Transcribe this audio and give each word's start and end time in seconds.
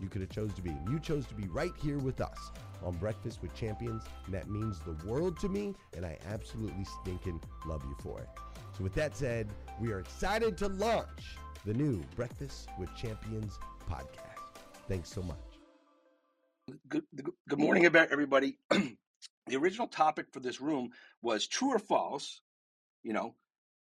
you 0.00 0.08
could 0.08 0.20
have 0.20 0.30
chose 0.30 0.52
to 0.54 0.62
be, 0.62 0.70
and 0.70 0.88
you 0.88 0.98
chose 0.98 1.26
to 1.26 1.34
be 1.34 1.48
right 1.48 1.72
here 1.82 1.98
with 1.98 2.20
us 2.20 2.50
on 2.82 2.94
Breakfast 2.96 3.40
with 3.42 3.54
Champions, 3.54 4.04
and 4.26 4.34
that 4.34 4.48
means 4.48 4.80
the 4.80 4.96
world 5.06 5.38
to 5.40 5.48
me, 5.48 5.74
and 5.96 6.04
I 6.04 6.18
absolutely 6.26 6.84
stinking 7.02 7.40
love 7.66 7.82
you 7.84 7.96
for 8.02 8.20
it. 8.20 8.28
So, 8.76 8.84
with 8.84 8.94
that 8.94 9.16
said, 9.16 9.48
we 9.80 9.92
are 9.92 10.00
excited 10.00 10.58
to 10.58 10.68
launch 10.68 11.36
the 11.64 11.74
new 11.74 12.02
Breakfast 12.16 12.68
with 12.78 12.94
Champions 12.96 13.58
podcast. 13.88 14.58
Thanks 14.88 15.08
so 15.10 15.22
much. 15.22 15.36
Good, 16.88 17.04
good 17.48 17.58
morning, 17.58 17.84
everybody. 17.84 18.58
the 18.70 19.56
original 19.56 19.86
topic 19.86 20.26
for 20.32 20.40
this 20.40 20.60
room 20.60 20.90
was 21.22 21.46
true 21.46 21.72
or 21.72 21.78
false. 21.78 22.40
You 23.02 23.12
know, 23.12 23.34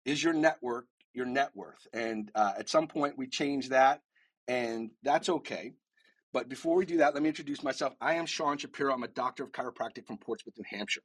is 0.05 0.23
your 0.23 0.33
network 0.33 0.87
your 1.15 1.27
net 1.27 1.51
worth? 1.55 1.87
And 1.93 2.31
uh, 2.35 2.53
at 2.59 2.69
some 2.69 2.87
point, 2.87 3.19
we 3.19 3.27
changed 3.27 3.71
that, 3.71 4.01
and 4.49 4.91
that's 5.03 5.29
okay. 5.29 5.75
But 6.33 6.49
before 6.49 6.77
we 6.77 6.87
do 6.87 6.99
that, 6.99 7.15
let 7.15 7.23
me 7.23 7.29
introduce 7.29 7.63
myself. 7.63 7.95
I 8.01 8.15
am 8.15 8.27
Sean 8.27 8.57
Shapiro. 8.57 8.95
I'm 8.95 9.03
a 9.03 9.09
doctor 9.09 9.45
of 9.45 9.53
chiropractic 9.53 10.07
from 10.07 10.19
Portsmouth, 10.19 10.55
New 10.57 10.79
Hampshire. 10.79 11.03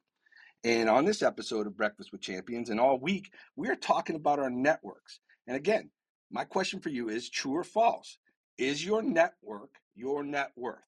And 0.63 0.89
on 0.89 1.05
this 1.05 1.21
episode 1.21 1.67
of 1.67 1.77
Breakfast 1.77 2.11
with 2.11 2.21
Champions 2.21 2.69
and 2.69 2.79
all 2.79 2.99
week, 2.99 3.31
we 3.55 3.69
are 3.69 3.75
talking 3.75 4.15
about 4.15 4.39
our 4.39 4.49
networks. 4.49 5.19
And 5.45 5.55
again, 5.55 5.89
my 6.31 6.43
question 6.43 6.79
for 6.79 6.89
you 6.89 7.09
is 7.09 7.29
true 7.29 7.55
or 7.55 7.63
false? 7.63 8.17
Is 8.57 8.83
your 8.83 9.01
network 9.01 9.69
your 9.95 10.23
net 10.23 10.51
worth? 10.55 10.79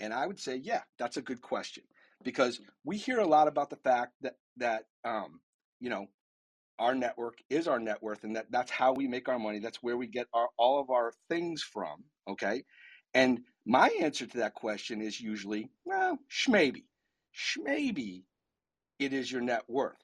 And 0.00 0.14
I 0.14 0.26
would 0.26 0.38
say, 0.40 0.56
yeah, 0.56 0.82
that's 0.98 1.16
a 1.16 1.22
good 1.22 1.42
question 1.42 1.84
because 2.24 2.60
we 2.84 2.96
hear 2.96 3.18
a 3.18 3.26
lot 3.26 3.48
about 3.48 3.70
the 3.70 3.76
fact 3.76 4.12
that 4.22 4.36
that 4.56 4.84
um, 5.04 5.40
you 5.80 5.90
know 5.90 6.06
our 6.78 6.94
network 6.94 7.38
is 7.50 7.66
our 7.66 7.80
net 7.80 8.02
worth 8.02 8.22
and 8.24 8.36
that 8.36 8.46
that's 8.50 8.70
how 8.70 8.92
we 8.92 9.08
make 9.08 9.28
our 9.28 9.38
money. 9.38 9.58
That's 9.58 9.82
where 9.82 9.96
we 9.96 10.06
get 10.06 10.26
our, 10.32 10.48
all 10.56 10.80
of 10.80 10.90
our 10.90 11.12
things 11.28 11.62
from. 11.62 12.04
Okay, 12.28 12.62
and 13.14 13.40
my 13.66 13.88
answer 14.00 14.26
to 14.26 14.38
that 14.38 14.54
question 14.54 15.00
is 15.00 15.20
usually, 15.20 15.70
well, 15.84 16.18
shmaybe. 16.28 16.84
Shmaybe 17.32 18.24
it 18.98 19.12
is 19.12 19.30
your 19.30 19.42
net 19.42 19.62
worth. 19.68 20.02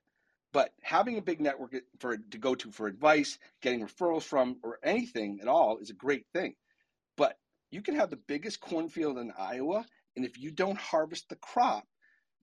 But 0.52 0.72
having 0.82 1.18
a 1.18 1.22
big 1.22 1.40
network 1.40 1.74
for 1.98 2.16
to 2.16 2.38
go 2.38 2.54
to 2.54 2.70
for 2.70 2.86
advice, 2.86 3.38
getting 3.60 3.84
referrals 3.84 4.22
from, 4.22 4.58
or 4.62 4.78
anything 4.84 5.40
at 5.40 5.48
all 5.48 5.78
is 5.78 5.90
a 5.90 5.94
great 5.94 6.26
thing. 6.32 6.54
But 7.16 7.36
you 7.70 7.82
can 7.82 7.96
have 7.96 8.10
the 8.10 8.20
biggest 8.28 8.60
cornfield 8.60 9.18
in 9.18 9.32
Iowa, 9.36 9.84
and 10.14 10.24
if 10.24 10.38
you 10.38 10.52
don't 10.52 10.78
harvest 10.78 11.28
the 11.28 11.36
crop, 11.36 11.84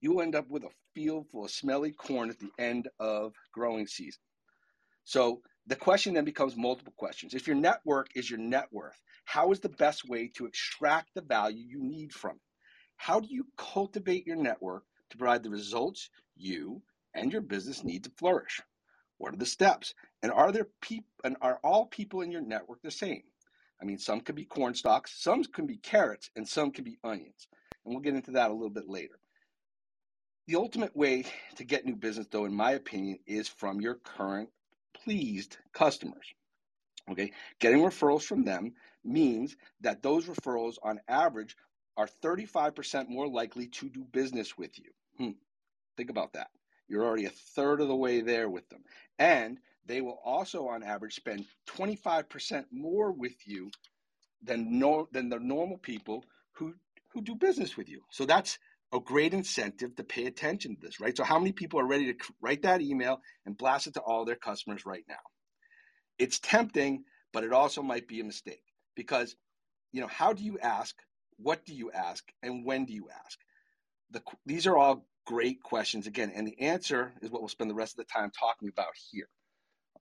you'll 0.02 0.22
end 0.22 0.36
up 0.36 0.50
with 0.50 0.64
a 0.64 0.72
field 0.94 1.28
full 1.30 1.46
of 1.46 1.52
smelly 1.52 1.92
corn 1.92 2.30
at 2.30 2.40
the 2.40 2.52
end 2.60 2.90
of 3.00 3.34
growing 3.54 3.88
season. 3.88 4.20
So 5.06 5.42
the 5.68 5.76
question 5.76 6.14
then 6.14 6.26
becomes 6.26 6.56
multiple 6.56 6.94
questions. 6.98 7.34
If 7.34 7.48
your 7.48 7.56
network 7.56 8.10
is 8.16 8.30
your 8.30 8.40
net 8.40 8.68
worth, 8.72 9.00
how 9.26 9.52
is 9.52 9.60
the 9.60 9.70
best 9.70 10.08
way 10.08 10.32
to 10.36 10.46
extract 10.46 11.10
the 11.14 11.22
value 11.22 11.64
you 11.66 11.80
need 11.82 12.14
from 12.14 12.38
it? 12.38 12.42
How 12.98 13.20
do 13.20 13.28
you 13.30 13.46
cultivate 13.58 14.28
your 14.28 14.36
network 14.36 14.84
to 15.10 15.18
provide 15.18 15.44
the 15.44 15.50
results 15.50 16.10
you 16.36 16.82
and 17.14 17.32
your 17.32 17.42
business 17.42 17.84
need 17.84 18.04
to 18.06 18.12
flourish? 18.18 18.62
What 19.18 19.34
are 19.34 19.38
the 19.38 19.46
steps? 19.46 19.94
And 20.24 20.32
are 20.32 20.52
there 20.52 20.68
people 20.82 21.10
and 21.24 21.38
are 21.42 21.60
all 21.64 21.86
people 21.86 22.22
in 22.22 22.32
your 22.32 22.42
network 22.42 22.82
the 22.82 22.92
same? 22.92 23.24
I 23.82 23.86
mean, 23.86 23.98
some 23.98 24.22
could 24.22 24.36
be 24.36 24.46
corn 24.46 24.74
stalks, 24.74 25.22
some 25.22 25.44
can 25.44 25.66
be 25.66 25.78
carrots, 25.78 26.30
and 26.36 26.48
some 26.48 26.72
can 26.72 26.84
be 26.84 27.00
onions. 27.04 27.48
And 27.84 27.94
we'll 27.94 28.04
get 28.04 28.16
into 28.16 28.32
that 28.32 28.52
a 28.52 28.54
little 28.54 28.70
bit 28.70 28.88
later. 28.88 29.20
The 30.48 30.56
ultimate 30.56 30.96
way 30.96 31.26
to 31.56 31.64
get 31.64 31.86
new 31.86 31.96
business, 31.96 32.28
though, 32.32 32.46
in 32.46 32.54
my 32.54 32.72
opinion, 32.72 33.20
is 33.26 33.48
from 33.48 33.80
your 33.80 33.96
current 33.96 34.50
pleased 34.94 35.58
customers. 35.74 36.34
Okay, 37.10 37.32
getting 37.60 37.80
referrals 37.80 38.24
from 38.24 38.44
them 38.44 38.74
means 39.04 39.56
that 39.82 40.04
those 40.04 40.28
referrals, 40.28 40.76
on 40.84 41.00
average, 41.08 41.56
are 41.98 42.08
35% 42.24 43.10
more 43.10 43.28
likely 43.28 43.68
to 43.68 43.90
do 43.90 44.04
business 44.04 44.58
with 44.58 44.78
you. 44.80 44.92
Hmm. 45.18 45.32
Think 45.98 46.10
about 46.10 46.34
that. 46.34 46.50
You're 46.88 47.06
already 47.06 47.26
a 47.26 47.30
third 47.30 47.82
of 47.82 47.88
the 47.88 47.96
way 47.96 48.22
there 48.22 48.50
with 48.50 48.68
them. 48.70 48.84
And 49.20 49.60
they 49.86 50.02
will 50.02 50.20
also, 50.24 50.68
on 50.68 50.84
average, 50.84 51.16
spend 51.16 51.46
25% 51.68 52.66
more 52.72 53.12
with 53.12 53.36
you 53.46 53.72
than, 54.42 54.80
no, 54.80 55.08
than 55.12 55.30
the 55.30 55.40
normal 55.40 55.78
people 55.78 56.24
who, 56.54 56.74
who 57.10 57.22
do 57.22 57.36
business 57.36 57.78
with 57.78 57.90
you. 57.90 58.02
So 58.10 58.26
that's 58.26 58.60
a 58.94 59.00
great 59.00 59.34
incentive 59.34 59.96
to 59.96 60.04
pay 60.04 60.26
attention 60.26 60.76
to 60.76 60.82
this, 60.82 61.00
right? 61.00 61.16
So, 61.16 61.24
how 61.24 61.40
many 61.40 61.52
people 61.52 61.80
are 61.80 61.88
ready 61.88 62.14
to 62.14 62.20
write 62.42 62.64
that 62.64 62.82
email 62.82 63.22
and 63.46 63.58
blast 63.58 63.88
it 63.88 63.94
to 63.96 64.02
all 64.02 64.26
their 64.26 64.36
customers 64.36 64.86
right 64.86 65.04
now? 65.08 65.16
It's 66.20 66.40
tempting, 66.40 67.04
but 67.34 67.44
it 67.44 67.54
also 67.54 67.82
might 67.82 68.08
be 68.08 68.20
a 68.20 68.26
mistake 68.26 68.64
because, 68.96 69.36
you 69.92 70.02
know, 70.02 70.08
how 70.08 70.34
do 70.34 70.44
you 70.44 70.60
ask? 70.60 70.96
What 71.38 71.66
do 71.66 71.74
you 71.74 71.92
ask? 71.92 72.24
And 72.44 72.66
when 72.66 72.86
do 72.86 72.94
you 72.94 73.08
ask? 73.26 73.40
The, 74.12 74.22
these 74.46 74.68
are 74.68 74.78
all 74.78 75.08
great 75.26 75.64
questions 75.64 76.08
again, 76.08 76.32
and 76.36 76.46
the 76.46 76.60
answer 76.60 77.14
is 77.22 77.32
what 77.32 77.42
we'll 77.42 77.50
spend 77.50 77.70
the 77.70 77.76
rest 77.76 77.94
of 77.94 78.06
the 78.06 78.12
time 78.12 78.32
talking 78.38 78.68
about 78.68 78.94
here. 79.12 79.30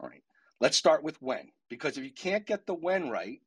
All 0.00 0.08
right, 0.08 0.22
let's 0.60 0.76
start 0.76 1.04
with 1.04 1.16
when, 1.22 1.50
because 1.68 1.96
if 1.96 2.04
you 2.04 2.12
can't 2.12 2.46
get 2.46 2.66
the 2.66 2.74
when 2.74 3.08
right, 3.08 3.40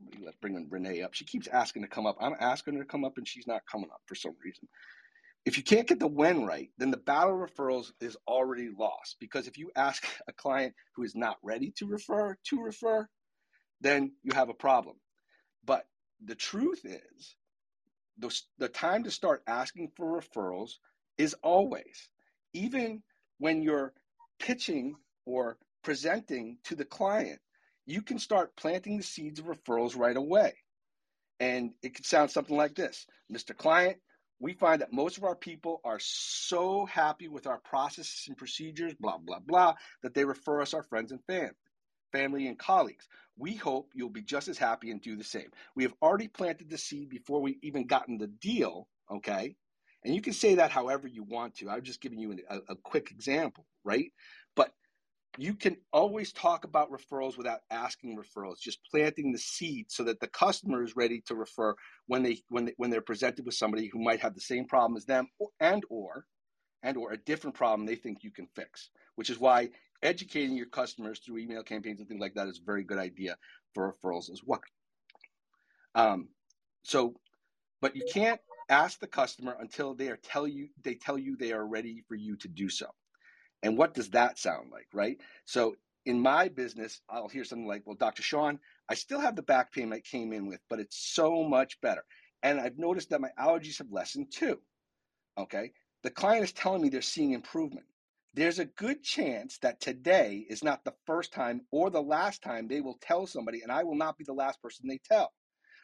Somebody 0.00 0.24
let 0.24 0.40
bring 0.40 0.66
Renee 0.70 1.02
up. 1.02 1.12
She 1.12 1.26
keeps 1.26 1.46
asking 1.46 1.82
to 1.82 1.88
come 1.88 2.06
up. 2.06 2.16
I'm 2.20 2.34
asking 2.40 2.74
her 2.74 2.80
to 2.80 2.88
come 2.88 3.04
up, 3.04 3.18
and 3.18 3.28
she's 3.28 3.46
not 3.46 3.66
coming 3.70 3.90
up 3.92 4.00
for 4.06 4.14
some 4.14 4.34
reason. 4.42 4.66
If 5.44 5.56
you 5.58 5.62
can't 5.62 5.86
get 5.86 5.98
the 5.98 6.06
when 6.06 6.46
right, 6.46 6.70
then 6.78 6.90
the 6.90 6.96
battle 6.96 7.34
referrals 7.34 7.92
is 8.00 8.16
already 8.26 8.70
lost. 8.76 9.16
Because 9.20 9.46
if 9.46 9.58
you 9.58 9.70
ask 9.76 10.06
a 10.28 10.32
client 10.32 10.74
who 10.94 11.02
is 11.02 11.14
not 11.14 11.36
ready 11.42 11.72
to 11.76 11.86
refer 11.86 12.36
to 12.44 12.62
refer, 12.62 13.06
then 13.80 14.12
you 14.22 14.32
have 14.34 14.48
a 14.48 14.54
problem. 14.54 14.96
But 15.64 15.86
the 16.24 16.34
truth 16.34 16.80
is, 16.84 17.36
the, 18.18 18.34
the 18.58 18.68
time 18.68 19.04
to 19.04 19.10
start 19.10 19.42
asking 19.46 19.92
for 19.96 20.20
referrals 20.20 20.72
is 21.18 21.34
always, 21.42 22.08
even 22.54 23.02
when 23.38 23.62
you're 23.62 23.92
pitching 24.38 24.94
or 25.26 25.58
presenting 25.82 26.58
to 26.64 26.74
the 26.74 26.84
client 26.84 27.40
you 27.90 28.02
can 28.02 28.18
start 28.18 28.54
planting 28.56 28.96
the 28.96 29.02
seeds 29.02 29.40
of 29.40 29.46
referrals 29.46 29.98
right 29.98 30.16
away. 30.16 30.52
And 31.40 31.72
it 31.82 31.94
could 31.94 32.06
sound 32.06 32.30
something 32.30 32.56
like 32.56 32.74
this 32.74 33.06
Mr. 33.32 33.56
Client, 33.56 33.98
we 34.38 34.54
find 34.54 34.80
that 34.80 34.92
most 34.92 35.18
of 35.18 35.24
our 35.24 35.34
people 35.34 35.80
are 35.84 35.98
so 36.00 36.86
happy 36.86 37.28
with 37.28 37.46
our 37.46 37.58
processes 37.58 38.24
and 38.28 38.36
procedures, 38.36 38.94
blah, 38.94 39.18
blah, 39.18 39.40
blah, 39.40 39.74
that 40.02 40.14
they 40.14 40.24
refer 40.24 40.60
us 40.60 40.72
our 40.72 40.84
friends 40.84 41.10
and 41.10 41.20
family, 41.26 41.50
family 42.12 42.46
and 42.46 42.58
colleagues. 42.58 43.08
We 43.36 43.54
hope 43.54 43.90
you'll 43.94 44.08
be 44.08 44.22
just 44.22 44.48
as 44.48 44.56
happy 44.56 44.90
and 44.90 45.00
do 45.00 45.16
the 45.16 45.24
same. 45.24 45.50
We 45.74 45.82
have 45.82 45.94
already 46.00 46.28
planted 46.28 46.70
the 46.70 46.78
seed 46.78 47.08
before 47.08 47.40
we 47.40 47.58
even 47.62 47.86
gotten 47.86 48.18
the 48.18 48.28
deal, 48.28 48.88
okay? 49.10 49.56
And 50.04 50.14
you 50.14 50.22
can 50.22 50.32
say 50.32 50.54
that 50.54 50.70
however 50.70 51.08
you 51.08 51.24
want 51.24 51.56
to. 51.56 51.68
I'm 51.68 51.82
just 51.82 52.00
giving 52.00 52.18
you 52.18 52.38
a, 52.48 52.56
a 52.70 52.76
quick 52.76 53.10
example, 53.10 53.66
right? 53.84 54.10
You 55.38 55.54
can 55.54 55.76
always 55.92 56.32
talk 56.32 56.64
about 56.64 56.90
referrals 56.90 57.38
without 57.38 57.60
asking 57.70 58.16
referrals 58.18 58.58
just 58.60 58.80
planting 58.90 59.32
the 59.32 59.38
seed 59.38 59.86
so 59.88 60.02
that 60.04 60.20
the 60.20 60.26
customer 60.26 60.82
is 60.82 60.96
ready 60.96 61.22
to 61.26 61.34
refer 61.34 61.74
when 62.06 62.22
they 62.22 62.42
when 62.48 62.66
they, 62.66 62.74
when 62.76 62.90
they're 62.90 63.00
presented 63.00 63.46
with 63.46 63.54
somebody 63.54 63.86
who 63.86 64.02
might 64.02 64.20
have 64.20 64.34
the 64.34 64.40
same 64.40 64.66
problem 64.66 64.96
as 64.96 65.06
them 65.06 65.28
and 65.60 65.84
or 65.88 66.26
and 66.82 66.96
or 66.96 67.12
a 67.12 67.16
different 67.16 67.54
problem 67.54 67.86
they 67.86 67.94
think 67.94 68.24
you 68.24 68.30
can 68.32 68.48
fix 68.54 68.90
which 69.14 69.30
is 69.30 69.38
why 69.38 69.68
educating 70.02 70.56
your 70.56 70.66
customers 70.66 71.20
through 71.20 71.38
email 71.38 71.62
campaigns 71.62 72.00
and 72.00 72.08
things 72.08 72.20
like 72.20 72.34
that 72.34 72.48
is 72.48 72.58
a 72.58 72.64
very 72.64 72.84
good 72.84 72.98
idea 72.98 73.36
for 73.74 73.92
referrals 73.92 74.30
as 74.30 74.40
well. 74.44 74.62
Um, 75.94 76.28
so 76.82 77.14
but 77.80 77.96
you 77.96 78.04
can't 78.12 78.40
ask 78.68 79.00
the 79.00 79.06
customer 79.06 79.56
until 79.60 79.94
they 79.94 80.08
are 80.08 80.16
tell 80.16 80.46
you 80.46 80.68
they 80.82 80.94
tell 80.94 81.18
you 81.18 81.36
they 81.36 81.52
are 81.52 81.66
ready 81.66 82.02
for 82.08 82.14
you 82.14 82.36
to 82.36 82.48
do 82.48 82.68
so 82.68 82.86
and 83.62 83.76
what 83.76 83.94
does 83.94 84.10
that 84.10 84.38
sound 84.38 84.70
like, 84.70 84.88
right? 84.92 85.18
So 85.44 85.76
in 86.06 86.20
my 86.20 86.48
business, 86.48 87.00
I'll 87.08 87.28
hear 87.28 87.44
something 87.44 87.66
like, 87.66 87.82
well, 87.84 87.96
Dr. 87.96 88.22
Sean, 88.22 88.58
I 88.88 88.94
still 88.94 89.20
have 89.20 89.36
the 89.36 89.42
back 89.42 89.72
pain 89.72 89.92
I 89.92 90.00
came 90.00 90.32
in 90.32 90.46
with, 90.46 90.60
but 90.68 90.80
it's 90.80 90.96
so 91.14 91.44
much 91.44 91.80
better. 91.80 92.02
And 92.42 92.58
I've 92.58 92.78
noticed 92.78 93.10
that 93.10 93.20
my 93.20 93.30
allergies 93.38 93.78
have 93.78 93.92
lessened 93.92 94.32
too. 94.32 94.58
Okay. 95.38 95.72
The 96.02 96.10
client 96.10 96.44
is 96.44 96.52
telling 96.52 96.80
me 96.80 96.88
they're 96.88 97.02
seeing 97.02 97.32
improvement. 97.32 97.86
There's 98.32 98.58
a 98.58 98.64
good 98.64 99.02
chance 99.02 99.58
that 99.58 99.80
today 99.80 100.46
is 100.48 100.64
not 100.64 100.84
the 100.84 100.94
first 101.04 101.32
time 101.32 101.62
or 101.70 101.90
the 101.90 102.00
last 102.00 102.42
time 102.42 102.68
they 102.68 102.80
will 102.80 102.98
tell 103.02 103.26
somebody, 103.26 103.60
and 103.62 103.72
I 103.72 103.82
will 103.82 103.96
not 103.96 104.16
be 104.16 104.24
the 104.24 104.32
last 104.32 104.62
person 104.62 104.88
they 104.88 105.00
tell. 105.04 105.32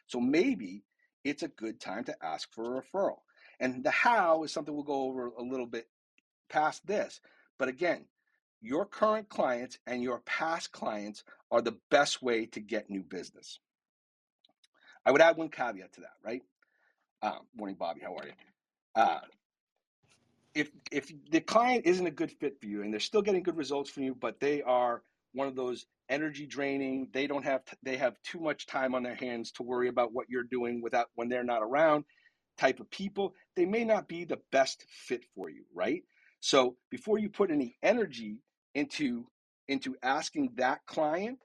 So 0.07 0.19
maybe 0.19 0.83
it's 1.23 1.43
a 1.43 1.49
good 1.49 1.79
time 1.79 2.05
to 2.05 2.15
ask 2.23 2.47
for 2.53 2.77
a 2.77 2.81
referral. 2.81 3.17
And 3.59 3.83
the 3.83 3.91
how 3.91 4.43
is 4.43 4.51
something 4.51 4.73
we'll 4.73 4.83
go 4.83 5.03
over 5.03 5.27
a 5.27 5.43
little 5.43 5.65
bit 5.65 5.87
past 6.49 6.85
this. 6.87 7.19
But 7.57 7.69
again, 7.69 8.05
your 8.61 8.85
current 8.85 9.29
clients 9.29 9.77
and 9.87 10.01
your 10.01 10.19
past 10.19 10.71
clients 10.71 11.23
are 11.51 11.61
the 11.61 11.77
best 11.89 12.21
way 12.21 12.45
to 12.47 12.59
get 12.59 12.89
new 12.89 13.03
business. 13.03 13.59
I 15.05 15.11
would 15.11 15.21
add 15.21 15.37
one 15.37 15.49
caveat 15.49 15.93
to 15.93 16.01
that, 16.01 16.15
right? 16.23 16.41
Uh, 17.21 17.39
morning, 17.55 17.75
Bobby. 17.79 18.01
How 18.01 18.15
are 18.15 18.25
you? 18.25 18.33
Uh, 18.95 19.19
if 20.53 20.71
if 20.91 21.11
the 21.31 21.39
client 21.39 21.85
isn't 21.85 22.07
a 22.07 22.11
good 22.11 22.31
fit 22.31 22.59
for 22.59 22.65
you 22.67 22.81
and 22.81 22.91
they're 22.91 22.99
still 22.99 23.21
getting 23.21 23.43
good 23.43 23.57
results 23.57 23.89
from 23.89 24.03
you, 24.03 24.15
but 24.15 24.39
they 24.39 24.61
are 24.63 25.03
one 25.33 25.47
of 25.47 25.55
those 25.55 25.85
energy 26.09 26.45
draining, 26.45 27.07
they 27.13 27.27
don't 27.27 27.43
have 27.43 27.63
t- 27.65 27.77
they 27.83 27.97
have 27.97 28.15
too 28.23 28.39
much 28.39 28.65
time 28.65 28.95
on 28.95 29.03
their 29.03 29.15
hands 29.15 29.51
to 29.51 29.63
worry 29.63 29.87
about 29.87 30.13
what 30.13 30.29
you're 30.29 30.43
doing 30.43 30.81
without 30.81 31.07
when 31.15 31.29
they're 31.29 31.43
not 31.43 31.61
around 31.61 32.05
type 32.57 32.79
of 32.79 32.89
people, 32.89 33.35
they 33.55 33.65
may 33.65 33.83
not 33.83 34.07
be 34.07 34.25
the 34.25 34.39
best 34.51 34.83
fit 34.89 35.23
for 35.35 35.49
you, 35.49 35.63
right? 35.73 36.03
So 36.47 36.77
before 36.89 37.17
you 37.19 37.29
put 37.29 37.51
any 37.51 37.75
energy 37.83 38.37
into 38.73 39.27
into 39.67 39.97
asking 40.01 40.53
that 40.55 40.79
client 40.85 41.39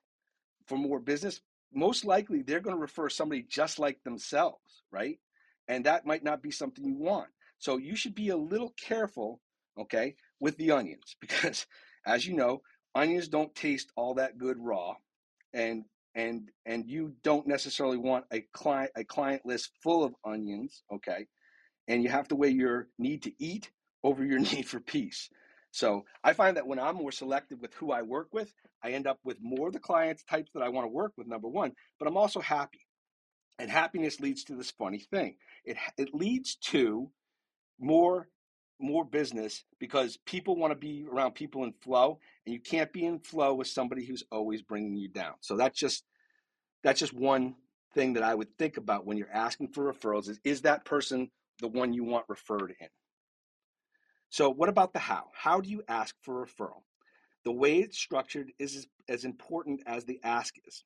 for 0.68 0.78
more 0.78 1.00
business, 1.00 1.40
most 1.74 2.04
likely 2.04 2.42
they're 2.42 2.60
going 2.60 2.76
to 2.76 2.80
refer 2.80 3.08
somebody 3.08 3.42
just 3.42 3.80
like 3.80 3.98
themselves, 4.04 4.84
right? 4.92 5.18
And 5.66 5.86
that 5.86 6.06
might 6.06 6.22
not 6.22 6.40
be 6.40 6.52
something 6.52 6.84
you 6.84 6.94
want. 6.94 7.26
So 7.58 7.78
you 7.78 7.96
should 7.96 8.14
be 8.14 8.28
a 8.28 8.36
little 8.36 8.72
careful, 8.80 9.40
okay, 9.76 10.14
with 10.38 10.56
the 10.56 10.70
onions 10.70 11.16
because 11.20 11.66
as 12.06 12.24
you 12.24 12.34
know, 12.36 12.62
onions 12.94 13.26
don't 13.26 13.52
taste 13.56 13.90
all 13.96 14.14
that 14.14 14.38
good 14.38 14.58
raw 14.60 14.94
and 15.52 15.84
and 16.14 16.48
and 16.64 16.88
you 16.88 17.14
don't 17.24 17.48
necessarily 17.48 17.98
want 17.98 18.26
a 18.32 18.42
client 18.52 18.92
a 18.94 19.02
client 19.02 19.44
list 19.44 19.72
full 19.82 20.04
of 20.04 20.14
onions, 20.24 20.84
okay? 20.94 21.26
And 21.88 22.04
you 22.04 22.08
have 22.08 22.28
to 22.28 22.36
weigh 22.36 22.50
your 22.50 22.86
need 23.00 23.24
to 23.24 23.32
eat 23.40 23.68
over 24.02 24.24
your 24.24 24.38
need 24.52 24.66
for 24.68 24.80
peace. 24.80 25.28
So 25.70 26.04
I 26.22 26.34
find 26.34 26.56
that 26.56 26.66
when 26.66 26.78
I'm 26.78 26.96
more 26.96 27.12
selective 27.12 27.60
with 27.60 27.74
who 27.74 27.92
I 27.92 28.02
work 28.02 28.28
with, 28.32 28.52
I 28.82 28.90
end 28.90 29.06
up 29.06 29.18
with 29.24 29.38
more 29.40 29.68
of 29.68 29.72
the 29.72 29.80
clients 29.80 30.22
types 30.24 30.50
that 30.54 30.62
I 30.62 30.68
want 30.68 30.84
to 30.84 30.92
work 30.92 31.12
with, 31.16 31.26
number 31.26 31.48
one, 31.48 31.72
but 31.98 32.06
I'm 32.06 32.16
also 32.16 32.40
happy. 32.40 32.80
And 33.58 33.70
happiness 33.70 34.20
leads 34.20 34.44
to 34.44 34.54
this 34.54 34.70
funny 34.70 34.98
thing. 34.98 35.36
It, 35.64 35.76
it 35.96 36.14
leads 36.14 36.56
to 36.70 37.10
more 37.80 38.28
more 38.80 39.04
business 39.04 39.64
because 39.78 40.18
people 40.26 40.56
want 40.56 40.72
to 40.72 40.78
be 40.78 41.06
around 41.10 41.32
people 41.34 41.62
in 41.62 41.72
flow 41.72 42.18
and 42.44 42.52
you 42.52 42.60
can't 42.60 42.92
be 42.92 43.04
in 43.04 43.20
flow 43.20 43.54
with 43.54 43.68
somebody 43.68 44.04
who's 44.04 44.24
always 44.32 44.60
bringing 44.60 44.96
you 44.96 45.08
down 45.08 45.34
so 45.40 45.56
that's 45.56 45.78
just 45.78 46.04
that's 46.82 46.98
just 46.98 47.12
one 47.12 47.54
thing 47.94 48.14
that 48.14 48.24
i 48.24 48.34
would 48.34 48.58
think 48.58 48.76
about 48.78 49.06
when 49.06 49.16
you're 49.16 49.32
asking 49.32 49.68
for 49.68 49.92
referrals 49.92 50.28
is 50.28 50.40
is 50.42 50.62
that 50.62 50.84
person 50.84 51.30
the 51.60 51.68
one 51.68 51.92
you 51.92 52.02
want 52.02 52.24
referred 52.28 52.74
in 52.80 52.88
so, 54.32 54.48
what 54.48 54.70
about 54.70 54.94
the 54.94 54.98
how? 54.98 55.26
How 55.34 55.60
do 55.60 55.68
you 55.68 55.82
ask 55.86 56.16
for 56.22 56.46
referral? 56.46 56.84
The 57.44 57.52
way 57.52 57.80
it's 57.80 57.98
structured 57.98 58.50
is 58.58 58.86
as, 59.06 59.26
important 59.26 59.82
as 59.84 60.06
the 60.06 60.20
ask 60.24 60.54
is. 60.66 60.84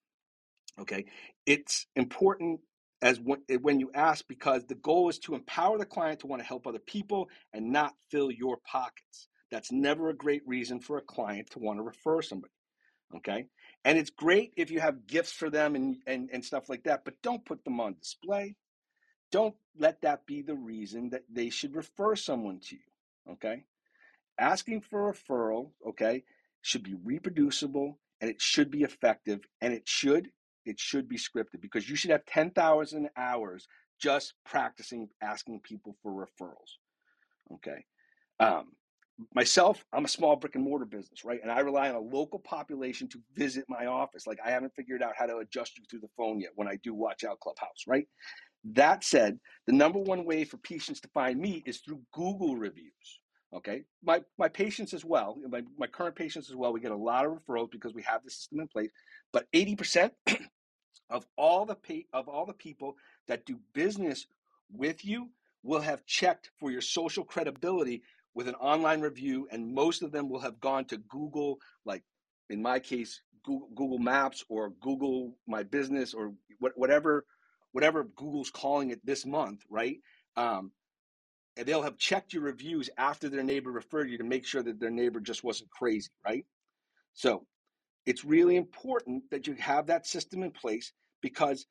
Okay, 0.80 1.04
it's 1.46 1.86
important 1.94 2.58
as 3.00 3.20
when, 3.20 3.42
eh, 3.48 3.58
when 3.62 3.78
you 3.78 3.92
ask 3.94 4.26
because 4.26 4.64
the 4.64 4.74
goal 4.74 5.08
is 5.08 5.20
to 5.20 5.36
empower 5.36 5.78
the 5.78 5.86
client 5.86 6.20
to 6.20 6.26
want 6.26 6.42
to 6.42 6.48
help 6.48 6.66
other 6.66 6.80
people 6.80 7.28
and 7.52 7.70
not 7.70 7.94
fill 8.10 8.32
your 8.32 8.56
pockets. 8.56 9.28
That's 9.52 9.70
never 9.70 10.08
a 10.08 10.16
great 10.16 10.42
reason 10.44 10.80
for 10.80 10.98
a 10.98 11.02
client 11.02 11.50
to 11.50 11.60
want 11.60 11.78
to 11.78 11.84
refer 11.84 12.22
somebody. 12.22 12.52
Okay. 13.14 13.46
And 13.84 13.96
it's 13.96 14.10
great 14.10 14.54
if 14.56 14.72
you 14.72 14.80
have 14.80 15.06
gifts 15.06 15.30
for 15.30 15.50
them 15.50 15.76
and, 15.76 15.98
and, 16.08 16.30
and 16.32 16.44
stuff 16.44 16.68
like 16.68 16.82
that, 16.82 17.04
but 17.04 17.22
don't 17.22 17.44
put 17.44 17.62
them 17.64 17.78
on 17.78 17.94
display. 17.94 18.56
Don't 19.30 19.54
let 19.78 20.02
that 20.02 20.26
be 20.26 20.42
the 20.42 20.56
reason 20.56 21.10
that 21.10 21.22
they 21.30 21.48
should 21.48 21.76
refer 21.76 22.16
someone 22.16 22.58
to 22.58 22.74
you. 22.74 22.80
Okay. 23.32 23.64
Asking 24.38 24.82
for 24.82 25.10
a 25.10 25.14
referral, 25.14 25.70
okay, 25.88 26.24
should 26.62 26.82
be 26.82 26.96
reproducible 27.04 27.98
and 28.20 28.30
it 28.30 28.40
should 28.42 28.70
be 28.70 28.82
effective 28.82 29.40
and 29.60 29.74
it 29.74 29.88
should 29.88 30.30
it 30.66 30.80
should 30.80 31.08
be 31.08 31.16
scripted 31.18 31.60
because 31.62 31.88
you 31.88 31.96
should 31.96 32.10
have 32.10 32.26
10,000 32.26 33.08
hours 33.16 33.68
just 34.00 34.34
practicing 34.46 35.08
asking 35.22 35.60
people 35.60 35.96
for 36.02 36.12
referrals. 36.12 36.78
Okay. 37.54 37.84
Um, 38.40 38.72
myself, 39.34 39.84
I'm 39.92 40.04
a 40.04 40.08
small 40.08 40.36
brick 40.36 40.56
and 40.56 40.64
mortar 40.64 40.86
business, 40.86 41.24
right? 41.24 41.40
And 41.42 41.50
I 41.52 41.60
rely 41.60 41.88
on 41.88 41.94
a 41.96 42.00
local 42.00 42.38
population 42.40 43.08
to 43.08 43.20
visit 43.34 43.64
my 43.68 43.86
office. 43.86 44.26
Like 44.26 44.38
I 44.44 44.50
haven't 44.50 44.74
figured 44.74 45.02
out 45.02 45.14
how 45.16 45.26
to 45.26 45.38
adjust 45.38 45.78
you 45.78 45.84
through 45.90 46.00
the 46.00 46.10
phone 46.16 46.40
yet 46.40 46.52
when 46.56 46.68
I 46.68 46.76
do 46.82 46.94
watch 46.94 47.24
out 47.24 47.40
Clubhouse, 47.40 47.84
right? 47.86 48.06
That 48.72 49.04
said, 49.04 49.38
the 49.66 49.72
number 49.72 49.98
one 49.98 50.24
way 50.24 50.44
for 50.44 50.56
patients 50.58 51.00
to 51.00 51.08
find 51.08 51.38
me 51.38 51.62
is 51.66 51.78
through 51.78 52.00
Google 52.12 52.56
reviews. 52.56 53.20
Okay. 53.54 53.84
My 54.02 54.22
my 54.38 54.48
patients 54.48 54.92
as 54.92 55.04
well, 55.04 55.38
my, 55.48 55.62
my 55.78 55.86
current 55.86 56.16
patients 56.16 56.50
as 56.50 56.56
well, 56.56 56.72
we 56.72 56.80
get 56.80 56.90
a 56.90 56.96
lot 56.96 57.26
of 57.26 57.32
referrals 57.32 57.70
because 57.70 57.94
we 57.94 58.02
have 58.02 58.24
the 58.24 58.30
system 58.30 58.60
in 58.60 58.68
place. 58.68 58.90
But 59.32 59.46
80% 59.52 60.10
of 61.10 61.26
all 61.36 61.64
the 61.64 61.76
pay, 61.76 62.06
of 62.12 62.28
all 62.28 62.44
the 62.44 62.52
people 62.52 62.96
that 63.28 63.46
do 63.46 63.58
business 63.72 64.26
with 64.72 65.04
you 65.04 65.30
will 65.62 65.80
have 65.80 66.04
checked 66.06 66.50
for 66.58 66.70
your 66.70 66.80
social 66.80 67.24
credibility 67.24 68.02
with 68.34 68.48
an 68.48 68.54
online 68.56 69.00
review, 69.00 69.48
and 69.50 69.72
most 69.72 70.02
of 70.02 70.12
them 70.12 70.28
will 70.28 70.40
have 70.40 70.60
gone 70.60 70.84
to 70.86 70.98
Google, 70.98 71.58
like 71.84 72.02
in 72.50 72.60
my 72.60 72.78
case, 72.80 73.20
Google, 73.44 73.68
Google 73.74 73.98
Maps 73.98 74.44
or 74.48 74.70
Google 74.80 75.36
My 75.46 75.62
Business 75.62 76.12
or 76.12 76.34
whatever 76.74 77.24
whatever 77.76 78.04
Google's 78.04 78.50
calling 78.50 78.88
it 78.88 79.04
this 79.04 79.26
month, 79.26 79.60
right? 79.68 79.98
Um, 80.34 80.72
and 81.58 81.66
they'll 81.66 81.82
have 81.82 81.98
checked 81.98 82.32
your 82.32 82.42
reviews 82.42 82.88
after 82.96 83.28
their 83.28 83.42
neighbor 83.42 83.70
referred 83.70 84.08
you 84.08 84.16
to 84.16 84.24
make 84.24 84.46
sure 84.46 84.62
that 84.62 84.80
their 84.80 84.90
neighbor 84.90 85.20
just 85.20 85.44
wasn't 85.44 85.68
crazy, 85.68 86.08
right? 86.24 86.46
So 87.12 87.44
it's 88.06 88.24
really 88.24 88.56
important 88.56 89.24
that 89.30 89.46
you 89.46 89.52
have 89.56 89.88
that 89.88 90.06
system 90.06 90.42
in 90.42 90.52
place 90.52 90.94
because 91.20 91.66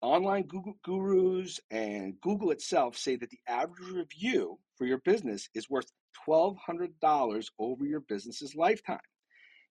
online 0.00 0.44
Google 0.44 0.78
gurus 0.82 1.60
and 1.70 2.18
Google 2.22 2.50
itself 2.50 2.96
say 2.96 3.16
that 3.16 3.28
the 3.28 3.40
average 3.46 3.90
review 3.92 4.58
for 4.78 4.86
your 4.86 5.00
business 5.00 5.50
is 5.54 5.68
worth 5.68 5.92
$1,200 6.26 7.46
over 7.58 7.84
your 7.84 8.00
business's 8.00 8.54
lifetime. 8.54 9.00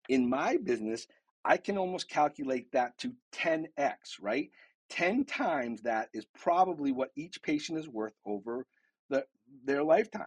In 0.10 0.30
my 0.30 0.58
business, 0.58 1.08
I 1.44 1.58
can 1.58 1.80
almost 1.80 2.08
calculate 2.08 2.72
that 2.74 3.00
to 3.00 3.14
10x, 3.34 4.22
right? 4.22 4.52
10 4.90 5.26
times 5.26 5.82
that 5.82 6.10
is 6.14 6.26
probably 6.40 6.92
what 6.92 7.12
each 7.16 7.42
patient 7.42 7.78
is 7.78 7.88
worth 7.88 8.14
over 8.26 8.66
the, 9.10 9.26
their 9.66 9.84
lifetime. 9.84 10.26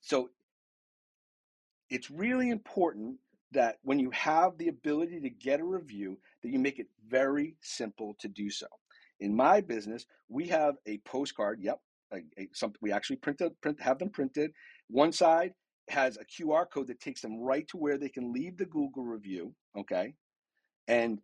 So 0.00 0.30
it's 1.90 2.10
really 2.10 2.50
important 2.50 3.16
that 3.52 3.78
when 3.82 3.98
you 3.98 4.10
have 4.10 4.58
the 4.58 4.68
ability 4.68 5.20
to 5.20 5.30
get 5.30 5.60
a 5.60 5.64
review, 5.64 6.18
that 6.42 6.50
you 6.50 6.58
make 6.58 6.78
it 6.78 6.88
very 7.08 7.56
simple 7.62 8.16
to 8.18 8.28
do 8.28 8.50
so. 8.50 8.66
In 9.20 9.34
my 9.34 9.60
business, 9.60 10.06
we 10.28 10.48
have 10.48 10.74
a 10.86 10.98
postcard. 10.98 11.60
Yep, 11.60 11.80
a, 12.12 12.16
a, 12.38 12.48
something 12.52 12.78
we 12.82 12.92
actually 12.92 13.16
print, 13.16 13.40
print 13.60 13.80
have 13.80 13.98
them 13.98 14.10
printed. 14.10 14.50
One 14.88 15.12
side 15.12 15.52
has 15.88 16.16
a 16.16 16.24
QR 16.24 16.66
code 16.68 16.88
that 16.88 17.00
takes 17.00 17.20
them 17.20 17.38
right 17.38 17.66
to 17.68 17.76
where 17.76 17.96
they 17.96 18.08
can 18.08 18.32
leave 18.32 18.56
the 18.56 18.66
Google 18.66 19.04
review. 19.04 19.54
Okay, 19.78 20.14
and 20.88 21.20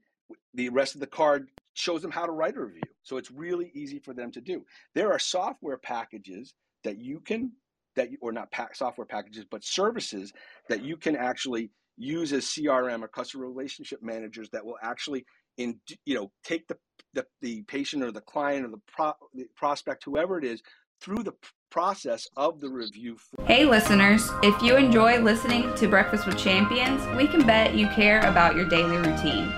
the 0.55 0.69
rest 0.69 0.95
of 0.95 1.01
the 1.01 1.07
card 1.07 1.49
shows 1.75 2.03
them 2.03 2.11
how 2.11 2.27
to 2.27 2.33
write 2.33 2.57
a 2.57 2.61
review. 2.61 2.83
So 3.03 3.17
it's 3.17 3.31
really 3.31 3.71
easy 3.75 3.99
for 3.99 4.15
them 4.15 4.31
to 4.33 4.41
do. 4.41 4.65
There 4.95 5.13
are 5.13 5.19
software 5.19 5.79
packages 5.79 6.55
that 6.85 6.99
you 6.99 7.21
can 7.21 7.53
that 7.97 8.13
you, 8.13 8.19
or 8.21 8.33
not 8.33 8.51
pack, 8.53 8.77
software 8.77 9.07
packages, 9.07 9.45
but 9.51 9.65
services 9.65 10.33
that 10.69 10.83
you 10.85 10.97
can 10.97 11.17
actually 11.17 11.71
use 11.97 12.33
as 12.33 12.45
CRM 12.45 13.03
or 13.03 13.09
customer 13.09 13.47
relationship 13.47 14.03
managers 14.03 14.49
that 14.51 14.65
will 14.65 14.79
actually 14.83 15.25
in 15.59 15.79
you 16.07 16.15
know 16.15 16.31
take 16.45 16.67
the 16.69 16.77
the, 17.13 17.27
the 17.41 17.63
patient 17.63 18.05
or 18.05 18.13
the 18.13 18.21
client 18.21 18.65
or 18.65 18.69
the, 18.69 18.81
pro, 18.87 19.13
the 19.35 19.47
prospect 19.57 20.05
whoever 20.05 20.39
it 20.39 20.45
is 20.45 20.63
through 21.01 21.25
the 21.25 21.33
process 21.71 22.29
of 22.37 22.61
the 22.61 22.69
review. 22.69 23.17
Hey 23.45 23.65
listeners, 23.65 24.31
if 24.43 24.61
you 24.63 24.77
enjoy 24.77 25.21
listening 25.21 25.75
to 25.75 25.89
Breakfast 25.89 26.27
with 26.27 26.39
Champions, 26.39 27.05
we 27.17 27.27
can 27.27 27.47
bet 27.47 27.75
you 27.75 27.89
care 27.89 28.21
about 28.21 28.55
your 28.55 28.69
daily 28.69 28.97
routine. 28.97 29.53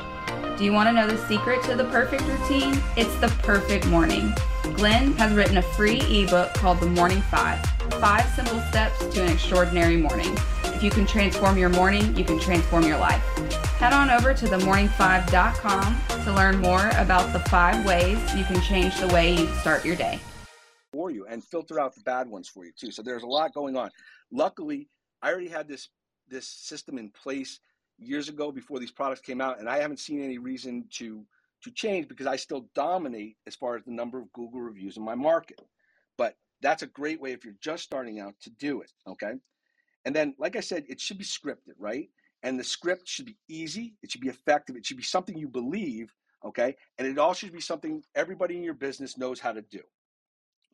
Do 0.59 0.65
you 0.65 0.73
want 0.73 0.89
to 0.89 0.93
know 0.93 1.07
the 1.07 1.17
secret 1.27 1.63
to 1.65 1.75
the 1.75 1.85
perfect 1.85 2.23
routine? 2.25 2.79
It's 2.95 3.15
the 3.17 3.29
perfect 3.43 3.87
morning. 3.87 4.35
Glenn 4.75 5.13
has 5.15 5.33
written 5.33 5.57
a 5.57 5.63
free 5.63 6.01
ebook 6.01 6.53
called 6.53 6.79
The 6.81 6.87
Morning 6.87 7.23
Five 7.23 7.59
Five 7.93 8.29
Simple 8.35 8.61
Steps 8.69 8.99
to 9.15 9.23
an 9.23 9.31
Extraordinary 9.31 9.97
Morning. 9.97 10.37
If 10.65 10.83
you 10.83 10.91
can 10.91 11.07
transform 11.07 11.57
your 11.57 11.71
morning, 11.71 12.15
you 12.17 12.25
can 12.25 12.39
transform 12.39 12.85
your 12.85 12.99
life. 12.99 13.23
Head 13.79 13.95
on 13.95 14.11
over 14.11 14.35
to 14.35 14.47
themorning5.com 14.47 16.25
to 16.25 16.33
learn 16.33 16.59
more 16.59 16.91
about 16.99 17.33
the 17.33 17.41
five 17.49 17.87
ways 17.87 18.19
you 18.35 18.45
can 18.45 18.61
change 18.61 18.99
the 19.01 19.09
way 19.09 19.35
you 19.35 19.47
start 19.61 19.87
your 19.87 19.97
day. 19.97 20.21
For 20.93 21.11
you 21.11 21.27
and 21.27 21.43
filter 21.43 21.81
out 21.81 21.95
the 21.95 22.03
bad 22.03 22.29
ones 22.29 22.49
for 22.49 22.67
you 22.67 22.73
too. 22.77 22.91
So 22.91 23.03
there's 23.03 23.23
a 23.23 23.27
lot 23.27 23.55
going 23.55 23.77
on. 23.77 23.91
Luckily, 24.31 24.89
I 25.23 25.31
already 25.31 25.49
had 25.49 25.67
this 25.67 25.89
this 26.29 26.47
system 26.47 26.99
in 26.99 27.09
place 27.11 27.59
years 28.05 28.29
ago 28.29 28.53
before 28.53 28.79
these 28.79 28.91
products 28.91 29.21
came 29.21 29.41
out, 29.41 29.59
and 29.59 29.69
I 29.69 29.79
haven't 29.79 30.01
seen 30.01 30.23
any 30.23 30.39
reason 30.39 30.85
to 30.99 31.25
to 31.63 31.71
change 31.71 32.09
because 32.09 32.27
I 32.27 32.37
still 32.37 32.67
dominate 32.75 33.37
as 33.47 33.55
far 33.55 33.77
as 33.77 33.85
the 33.85 33.93
number 33.93 34.19
of 34.19 34.33
Google 34.33 34.61
reviews 34.61 34.97
in 34.97 35.05
my 35.05 35.15
market. 35.15 35.61
But 36.19 36.37
that's 36.61 36.83
a 36.83 36.89
great 36.89 37.21
way 37.21 37.33
if 37.33 37.45
you're 37.45 37.55
just 37.61 37.85
starting 37.85 38.19
out 38.19 38.35
to 38.43 38.51
do 38.51 38.81
it. 38.81 38.91
Okay. 39.07 39.35
And 40.05 40.15
then, 40.15 40.35
like 40.39 40.57
I 40.57 40.61
said, 40.61 40.85
it 40.89 41.01
should 41.01 41.19
be 41.19 41.25
scripted, 41.25 41.77
right? 41.79 42.09
And 42.43 42.59
the 42.59 42.65
script 42.65 43.07
should 43.07 43.27
be 43.27 43.37
easy, 43.49 43.95
it 44.03 44.11
should 44.11 44.21
be 44.21 44.29
effective, 44.29 44.75
it 44.75 44.85
should 44.85 44.97
be 44.97 45.05
something 45.05 45.39
you 45.39 45.47
believe, 45.47 46.13
okay? 46.45 46.75
And 46.99 47.07
it 47.07 47.17
all 47.17 47.35
should 47.35 47.53
be 47.53 47.61
something 47.61 48.03
everybody 48.17 48.57
in 48.57 48.65
your 48.65 48.75
business 48.75 49.17
knows 49.17 49.39
how 49.39 49.53
to 49.53 49.63
do. 49.63 49.83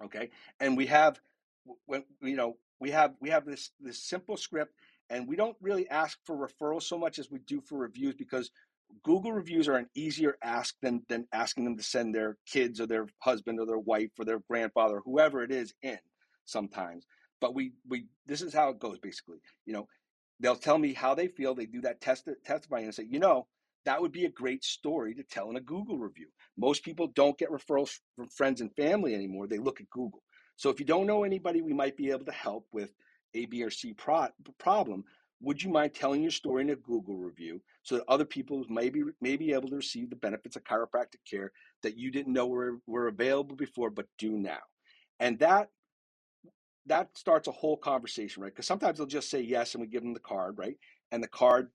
Okay? 0.04 0.30
And 0.61 0.76
we 0.76 0.87
have 0.87 1.20
when 1.87 2.04
you 2.23 2.37
know, 2.37 2.56
we 2.80 2.90
have 2.90 3.14
we 3.20 3.30
have 3.30 3.44
this 3.44 3.70
this 3.80 4.02
simple 4.02 4.37
script 4.37 4.75
and 5.11 5.27
we 5.27 5.37
don't 5.37 5.57
really 5.61 5.88
ask 5.88 6.19
for 6.25 6.37
referrals 6.37 6.83
so 6.83 6.99
much 6.99 7.19
as 7.19 7.31
we 7.31 7.38
do 7.41 7.61
for 7.61 7.79
reviews 7.79 8.15
because 8.15 8.50
Google 9.03 9.33
reviews 9.33 9.69
are 9.69 9.77
an 9.77 9.88
easier 9.95 10.37
ask 10.43 10.75
than 10.81 11.03
than 11.09 11.27
asking 11.33 11.65
them 11.65 11.77
to 11.77 11.83
send 11.83 12.15
their 12.15 12.37
kids 12.47 12.81
or 12.81 12.87
their 12.87 13.07
husband 13.19 13.61
or 13.61 13.67
their 13.67 13.79
wife 13.79 14.11
or 14.19 14.25
their 14.25 14.41
grandfather, 14.49 15.00
whoever 15.05 15.43
it 15.43 15.50
is, 15.50 15.75
in 15.83 15.99
sometimes. 16.45 17.07
But 17.41 17.55
we 17.55 17.73
we 17.87 18.07
this 18.27 18.43
is 18.43 18.55
how 18.55 18.71
it 18.71 18.79
goes 18.79 18.99
basically. 18.99 19.38
You 19.67 19.75
know, 19.75 19.88
they'll 20.41 20.57
tell 20.57 20.79
me 20.79 20.95
how 20.95 21.15
they 21.15 21.29
feel. 21.29 21.55
They 21.55 21.67
do 21.67 21.83
that 21.83 22.00
test 22.00 22.29
testifying 22.45 22.87
and 22.87 22.95
say, 22.95 23.07
you 23.09 23.19
know, 23.19 23.47
that 23.85 24.00
would 24.00 24.12
be 24.12 24.25
a 24.25 24.31
great 24.31 24.65
story 24.65 25.15
to 25.15 25.23
tell 25.23 25.50
in 25.50 25.57
a 25.57 25.61
Google 25.61 25.99
review. 25.99 26.29
Most 26.57 26.83
people 26.83 27.09
don't 27.09 27.38
get 27.38 27.50
referrals 27.50 27.99
from 28.17 28.29
friends 28.29 28.61
and 28.61 28.75
family 28.75 29.15
anymore. 29.15 29.47
They 29.47 29.59
look 29.59 29.81
at 29.81 29.91
Google. 29.91 30.23
So 30.57 30.71
if 30.71 30.81
you 30.81 30.87
don't 30.87 31.07
know 31.07 31.25
anybody, 31.25 31.62
we 31.62 31.73
might 31.73 31.97
be 31.97 32.11
able 32.11 32.25
to 32.25 32.33
help 32.33 32.67
with 32.73 32.93
A, 33.35 33.47
B, 33.47 33.62
or 33.62 33.70
C 33.70 33.92
pro- 33.94 34.28
problem. 34.58 35.04
Would 35.40 35.62
you 35.62 35.70
mind 35.70 35.94
telling 35.94 36.23
your 36.23 36.32
story 36.32 36.62
in 36.62 36.70
a 36.70 36.76
Google 36.76 37.16
review 37.16 37.61
so 37.82 37.97
that 37.97 38.04
other 38.08 38.25
people 38.25 38.64
may 38.68 38.88
be, 38.90 39.04
may 39.20 39.37
be 39.37 39.52
able 39.52 39.68
to 39.68 39.76
receive 39.76 40.11
the 40.11 40.16
benefits 40.16 40.56
of 40.56 40.64
chiropractic 40.64 41.20
care 41.30 41.52
that 41.82 41.97
you 41.97 42.11
didn't 42.11 42.32
know 42.32 42.47
were, 42.47 42.78
were 42.87 43.06
available 43.06 43.54
before 43.54 43.90
but 43.90 44.06
do 44.18 44.32
now? 44.32 44.58
And 45.20 45.38
that 45.38 45.70
that 46.88 47.16
starts 47.16 47.49
a 47.49 47.52
whole 47.52 47.76
conversation, 47.76 48.42
right? 48.42 48.52
Because 48.52 48.66
sometimes 48.66 48.99
they'll 48.99 49.06
just 49.06 49.30
say 49.30 49.40
yes, 49.40 49.75
and 49.75 49.82
we 49.82 49.88
give 49.88 50.02
them 50.02 50.14
the 50.14 50.20
card, 50.20 50.58
right? 50.58 50.76
And 51.12 51.23
the 51.23 51.28
card, 51.28 51.70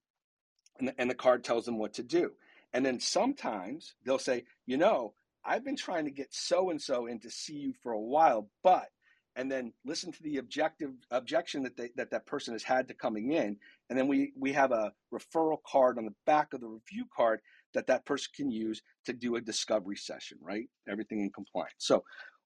and 0.80 0.88
the, 0.88 0.96
and 1.00 1.10
the 1.10 1.16
card 1.16 1.44
tells 1.44 1.66
them 1.66 1.78
what 1.78 1.94
to 1.94 2.04
do. 2.04 2.32
And 2.74 2.86
then 2.86 3.00
sometimes 3.00 3.94
they'll 4.04 4.20
say, 4.20 4.46
you 4.66 4.78
know, 4.78 5.14
I've 5.46 5.64
been 5.64 5.76
trying 5.76 6.06
to 6.06 6.12
get 6.12 6.34
so 6.34 6.72
and 6.72 6.82
so 6.82 7.06
in 7.06 7.20
to 7.20 7.30
see 7.30 7.54
you 7.54 7.74
for 7.84 7.92
a 7.92 8.00
while, 8.00 8.50
but 8.64 8.88
and 9.36 9.52
then 9.52 9.74
listen 9.86 10.12
to 10.12 10.24
the 10.24 10.38
objective 10.38 10.92
objection 11.12 11.64
that 11.64 11.76
they, 11.76 11.90
that 11.96 12.12
that 12.12 12.26
person 12.26 12.54
has 12.54 12.64
had 12.64 12.88
to 12.88 12.94
coming 12.94 13.32
in, 13.32 13.58
and 13.90 13.98
then 13.98 14.08
we 14.08 14.32
we 14.38 14.54
have 14.54 14.72
a 14.72 14.92
referral 15.14 15.58
card 15.66 15.98
on 15.98 16.06
the 16.06 16.14
back 16.26 16.54
of 16.54 16.62
the 16.62 16.68
review 16.68 17.06
card 17.16 17.40
that 17.74 17.88
that 17.88 18.06
person 18.06 18.32
can 18.36 18.52
use 18.52 18.82
to 19.06 19.14
do 19.14 19.36
a 19.36 19.42
discovery 19.42 19.96
session, 19.96 20.38
right? 20.42 20.70
Everything 20.88 21.22
in 21.22 21.32
compliance. 21.32 21.74
So 21.80 22.04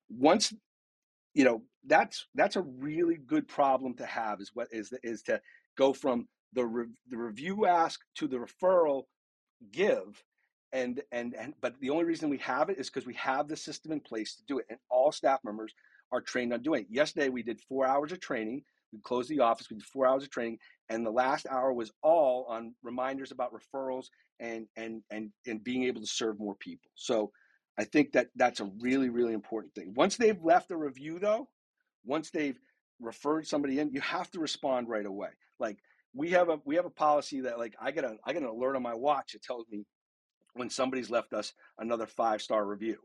once 0.10 0.54
you 1.34 1.44
know 1.44 1.62
that's 1.86 2.28
that's 2.36 2.56
a 2.56 2.62
really 2.62 3.16
good 3.16 3.48
problem 3.48 3.94
to 3.96 4.06
have 4.06 4.42
is 4.42 4.52
what 4.54 4.68
is 4.72 4.94
is 5.04 5.22
to 5.24 5.40
go 5.78 5.94
from 5.94 6.28
the 6.54 6.66
re, 6.66 6.86
the 7.10 7.18
review 7.18 7.66
ask 7.66 8.00
to 8.16 8.28
the 8.28 8.38
referral 8.38 9.04
give 9.72 10.24
and 10.74 11.02
and 11.12 11.36
and 11.36 11.54
but 11.62 11.80
the 11.80 11.90
only 11.90 12.04
reason 12.04 12.30
we 12.30 12.38
have 12.40 12.70
it 12.70 12.78
is 12.78 12.90
because 12.90 13.06
we 13.06 13.14
have 13.14 13.48
the 13.48 13.56
system 13.56 13.92
in 13.92 14.00
place 14.00 14.36
to 14.36 14.44
do 14.46 14.60
it 14.60 14.66
and 14.70 14.80
all 14.90 15.12
staff 15.12 15.40
members 15.44 15.74
are 16.12 16.22
trained 16.22 16.54
on 16.54 16.62
doing 16.62 16.86
yesterday 16.90 17.30
we 17.30 17.44
did 17.44 17.60
four 17.62 17.86
hours 17.86 18.12
of 18.12 18.20
training 18.20 18.64
We 18.94 19.00
closed 19.02 19.30
the 19.30 19.42
office. 19.42 19.70
We 19.70 19.78
did 19.78 19.86
four 19.86 20.08
hours 20.08 20.24
of 20.24 20.30
training, 20.30 20.60
and 20.90 21.06
the 21.06 21.12
last 21.12 21.46
hour 21.50 21.74
was 21.74 21.92
all 22.02 22.46
on 22.50 22.74
reminders 22.84 23.32
about 23.32 23.54
referrals 23.54 24.08
and 24.40 24.68
and 24.78 25.04
and 25.12 25.32
and 25.46 25.64
being 25.64 25.84
able 25.84 26.02
to 26.02 26.08
serve 26.08 26.40
more 26.40 26.56
people. 26.56 26.92
So 26.96 27.32
I 27.78 27.84
think 27.84 28.14
that 28.14 28.30
that's 28.36 28.60
a 28.62 28.72
really 28.80 29.10
really 29.10 29.34
important 29.34 29.74
thing. 29.76 29.94
Once 29.96 30.18
they've 30.18 30.42
left 30.44 30.72
a 30.72 30.78
review, 30.78 31.20
though, 31.20 31.50
once 32.06 32.32
they've 32.32 32.60
referred 33.00 33.48
somebody 33.48 33.80
in, 33.80 33.92
you 33.94 34.02
have 34.02 34.32
to 34.32 34.40
respond 34.40 34.90
right 34.90 35.06
away. 35.06 35.30
Like 35.60 35.78
we 36.14 36.32
have 36.32 36.50
a 36.50 36.60
we 36.66 36.76
have 36.76 36.86
a 36.86 36.90
policy 36.90 37.42
that 37.42 37.60
like 37.60 37.76
I 37.82 37.92
get 37.92 38.06
a 38.06 38.18
I 38.26 38.34
get 38.34 38.42
an 38.44 38.50
alert 38.50 38.76
on 38.76 38.84
my 38.84 38.96
watch. 38.96 39.36
It 39.36 39.44
tells 39.44 39.66
me 39.70 39.86
when 40.54 40.70
somebody's 40.70 41.10
left 41.10 41.34
us 41.34 41.54
another 41.78 42.08
five 42.08 42.42
star 42.42 42.66
review, 42.66 42.98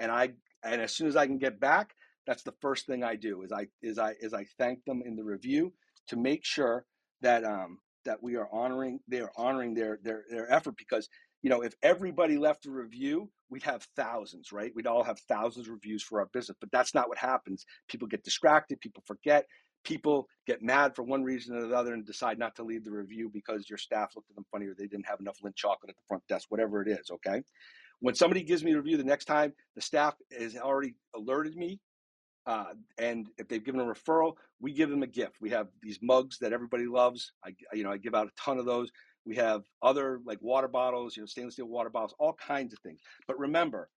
and 0.00 0.10
I 0.10 0.30
and 0.64 0.80
as 0.80 0.92
soon 0.94 1.08
as 1.08 1.16
I 1.16 1.26
can 1.26 1.38
get 1.38 1.60
back, 1.60 1.94
that's 2.26 2.42
the 2.42 2.54
first 2.60 2.86
thing 2.86 3.04
I 3.04 3.16
do 3.16 3.42
is 3.42 3.52
I 3.52 3.68
is 3.82 3.98
I 3.98 4.14
is 4.20 4.34
I 4.34 4.44
thank 4.58 4.84
them 4.84 5.02
in 5.04 5.16
the 5.16 5.24
review 5.24 5.72
to 6.08 6.16
make 6.16 6.44
sure 6.44 6.84
that 7.22 7.44
um 7.44 7.78
that 8.04 8.22
we 8.22 8.36
are 8.36 8.48
honoring 8.52 9.00
they 9.08 9.20
are 9.20 9.32
honoring 9.36 9.74
their 9.74 9.98
their 10.02 10.24
their 10.30 10.52
effort 10.52 10.76
because 10.76 11.08
you 11.42 11.50
know 11.50 11.62
if 11.62 11.74
everybody 11.82 12.36
left 12.36 12.66
a 12.66 12.70
review 12.70 13.30
we'd 13.48 13.62
have 13.62 13.86
thousands 13.96 14.50
right? 14.52 14.72
We'd 14.74 14.88
all 14.88 15.04
have 15.04 15.20
thousands 15.28 15.68
of 15.68 15.74
reviews 15.74 16.02
for 16.02 16.20
our 16.20 16.28
business 16.32 16.56
but 16.60 16.70
that's 16.72 16.94
not 16.94 17.08
what 17.08 17.18
happens. 17.18 17.64
People 17.88 18.08
get 18.08 18.24
distracted 18.24 18.80
people 18.80 19.02
forget 19.06 19.46
people 19.84 20.26
get 20.48 20.62
mad 20.62 20.96
for 20.96 21.04
one 21.04 21.22
reason 21.22 21.56
or 21.56 21.64
the 21.68 21.76
other 21.76 21.94
and 21.94 22.04
decide 22.04 22.40
not 22.40 22.56
to 22.56 22.64
leave 22.64 22.84
the 22.84 22.90
review 22.90 23.30
because 23.32 23.70
your 23.70 23.78
staff 23.78 24.10
looked 24.16 24.28
at 24.28 24.34
them 24.34 24.46
funny 24.50 24.66
or 24.66 24.74
they 24.76 24.88
didn't 24.88 25.06
have 25.06 25.20
enough 25.20 25.36
Lindt 25.44 25.54
chocolate 25.54 25.90
at 25.90 25.96
the 25.96 26.02
front 26.08 26.24
desk 26.28 26.46
whatever 26.50 26.82
it 26.82 26.88
is 26.88 27.10
okay? 27.10 27.42
When 28.00 28.14
somebody 28.14 28.42
gives 28.42 28.64
me 28.64 28.72
a 28.72 28.76
review 28.76 28.96
the 28.96 29.04
next 29.04 29.26
time 29.26 29.52
the 29.76 29.80
staff 29.80 30.14
has 30.36 30.56
already 30.56 30.96
alerted 31.14 31.56
me 31.56 31.80
uh, 32.46 32.66
and 32.98 33.26
if 33.38 33.48
they've 33.48 33.64
given 33.64 33.80
a 33.80 33.84
referral, 33.84 34.34
we 34.60 34.72
give 34.72 34.88
them 34.88 35.02
a 35.02 35.06
gift. 35.06 35.40
We 35.40 35.50
have 35.50 35.68
these 35.82 35.98
mugs 36.00 36.38
that 36.38 36.52
everybody 36.52 36.86
loves. 36.86 37.32
I, 37.44 37.54
you 37.72 37.82
know, 37.82 37.90
I 37.90 37.96
give 37.96 38.14
out 38.14 38.28
a 38.28 38.40
ton 38.40 38.58
of 38.58 38.64
those. 38.64 38.90
We 39.24 39.36
have 39.36 39.64
other 39.82 40.20
like 40.24 40.38
water 40.40 40.68
bottles, 40.68 41.16
you 41.16 41.22
know, 41.22 41.26
stainless 41.26 41.54
steel 41.54 41.66
water 41.66 41.90
bottles, 41.90 42.14
all 42.18 42.34
kinds 42.34 42.72
of 42.72 42.78
things. 42.78 43.00
But 43.26 43.38
remember, 43.38 43.88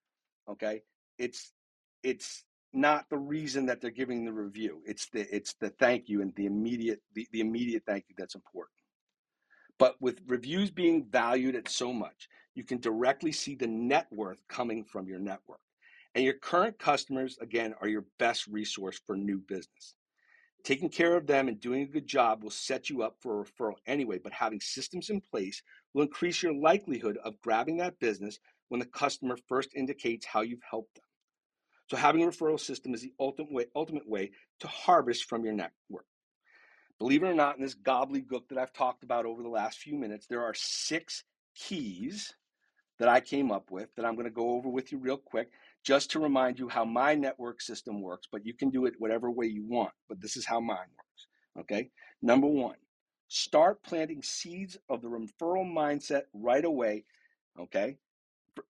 okay, 0.48 0.82
it's 1.18 1.52
it's 2.02 2.44
not 2.72 3.06
the 3.08 3.18
reason 3.18 3.66
that 3.66 3.80
they're 3.80 3.90
giving 3.90 4.24
the 4.24 4.32
review. 4.32 4.82
It's 4.84 5.08
the 5.10 5.32
it's 5.34 5.54
the 5.60 5.70
thank 5.70 6.08
you 6.08 6.20
and 6.20 6.34
the 6.34 6.46
immediate 6.46 7.00
the, 7.14 7.28
the 7.32 7.40
immediate 7.40 7.84
thank 7.86 8.06
you 8.08 8.16
that's 8.18 8.34
important. 8.34 8.74
But 9.78 9.94
with 10.00 10.20
reviews 10.26 10.70
being 10.70 11.06
valued 11.08 11.54
at 11.54 11.68
so 11.68 11.92
much, 11.92 12.28
you 12.54 12.64
can 12.64 12.80
directly 12.80 13.32
see 13.32 13.54
the 13.54 13.68
net 13.68 14.08
worth 14.10 14.42
coming 14.48 14.84
from 14.84 15.06
your 15.06 15.20
network. 15.20 15.60
And 16.14 16.24
your 16.24 16.34
current 16.34 16.78
customers, 16.78 17.38
again, 17.40 17.74
are 17.80 17.88
your 17.88 18.04
best 18.18 18.46
resource 18.48 19.00
for 19.06 19.16
new 19.16 19.38
business. 19.38 19.94
Taking 20.64 20.90
care 20.90 21.16
of 21.16 21.26
them 21.26 21.48
and 21.48 21.60
doing 21.60 21.82
a 21.82 21.86
good 21.86 22.06
job 22.06 22.42
will 22.42 22.50
set 22.50 22.90
you 22.90 23.02
up 23.02 23.16
for 23.20 23.40
a 23.40 23.44
referral 23.44 23.76
anyway, 23.86 24.18
but 24.22 24.32
having 24.32 24.60
systems 24.60 25.08
in 25.08 25.20
place 25.20 25.62
will 25.94 26.02
increase 26.02 26.42
your 26.42 26.52
likelihood 26.52 27.16
of 27.24 27.40
grabbing 27.40 27.78
that 27.78 27.98
business 27.98 28.38
when 28.68 28.80
the 28.80 28.86
customer 28.86 29.38
first 29.48 29.74
indicates 29.74 30.26
how 30.26 30.42
you've 30.42 30.62
helped 30.68 30.94
them. 30.96 31.04
So 31.88 31.96
having 31.96 32.22
a 32.22 32.26
referral 32.26 32.60
system 32.60 32.92
is 32.92 33.02
the 33.02 33.14
ultimate 33.18 33.52
way, 33.52 33.66
ultimate 33.74 34.08
way 34.08 34.32
to 34.60 34.68
harvest 34.68 35.24
from 35.24 35.44
your 35.44 35.54
network. 35.54 36.06
Believe 36.98 37.22
it 37.22 37.28
or 37.28 37.34
not, 37.34 37.56
in 37.56 37.62
this 37.62 37.74
gobbledygook 37.74 38.48
that 38.48 38.58
I've 38.58 38.74
talked 38.74 39.02
about 39.02 39.24
over 39.24 39.42
the 39.42 39.48
last 39.48 39.78
few 39.78 39.96
minutes, 39.96 40.26
there 40.26 40.44
are 40.44 40.54
six 40.54 41.24
keys 41.56 42.34
that 42.98 43.08
I 43.08 43.20
came 43.20 43.50
up 43.50 43.70
with 43.70 43.88
that 43.96 44.04
I'm 44.04 44.14
going 44.14 44.26
to 44.26 44.30
go 44.30 44.50
over 44.50 44.68
with 44.68 44.92
you 44.92 44.98
real 44.98 45.16
quick 45.16 45.50
just 45.84 46.10
to 46.10 46.20
remind 46.20 46.58
you 46.58 46.68
how 46.68 46.84
my 46.84 47.14
network 47.14 47.60
system 47.60 48.02
works, 48.02 48.28
but 48.30 48.44
you 48.44 48.54
can 48.54 48.70
do 48.70 48.86
it 48.86 48.94
whatever 48.98 49.30
way 49.30 49.46
you 49.46 49.64
want. 49.66 49.92
But 50.08 50.20
this 50.20 50.36
is 50.36 50.44
how 50.44 50.60
mine 50.60 50.76
works. 50.78 51.26
Okay. 51.60 51.90
Number 52.22 52.46
one, 52.46 52.76
start 53.28 53.82
planting 53.82 54.22
seeds 54.22 54.76
of 54.88 55.02
the 55.02 55.08
referral 55.08 55.66
mindset 55.66 56.22
right 56.34 56.64
away. 56.64 57.04
Okay. 57.58 57.96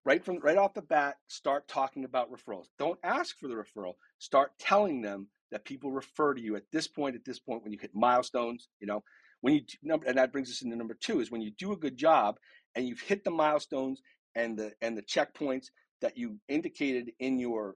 Right 0.05 0.23
from 0.23 0.39
right 0.39 0.57
off 0.57 0.73
the 0.73 0.81
bat, 0.81 1.17
start 1.27 1.67
talking 1.67 2.05
about 2.05 2.31
referrals. 2.31 2.67
Don't 2.79 2.99
ask 3.03 3.37
for 3.37 3.47
the 3.47 3.55
referral. 3.55 3.95
Start 4.19 4.51
telling 4.59 5.01
them 5.01 5.27
that 5.51 5.65
people 5.65 5.91
refer 5.91 6.33
to 6.33 6.41
you 6.41 6.55
at 6.55 6.63
this 6.71 6.87
point, 6.87 7.15
at 7.15 7.25
this 7.25 7.39
point, 7.39 7.63
when 7.63 7.73
you 7.73 7.79
hit 7.79 7.91
milestones, 7.93 8.69
you 8.79 8.87
know, 8.87 9.03
when 9.41 9.55
you 9.55 9.61
number 9.83 10.05
and 10.05 10.17
that 10.17 10.31
brings 10.31 10.49
us 10.49 10.61
into 10.61 10.75
number 10.75 10.93
two 10.93 11.19
is 11.19 11.31
when 11.31 11.41
you 11.41 11.51
do 11.57 11.73
a 11.73 11.77
good 11.77 11.97
job 11.97 12.37
and 12.75 12.87
you've 12.87 13.01
hit 13.01 13.23
the 13.23 13.31
milestones 13.31 14.01
and 14.35 14.57
the 14.57 14.71
and 14.81 14.97
the 14.97 15.01
checkpoints 15.01 15.67
that 16.01 16.17
you 16.17 16.37
indicated 16.47 17.11
in 17.19 17.39
your 17.39 17.75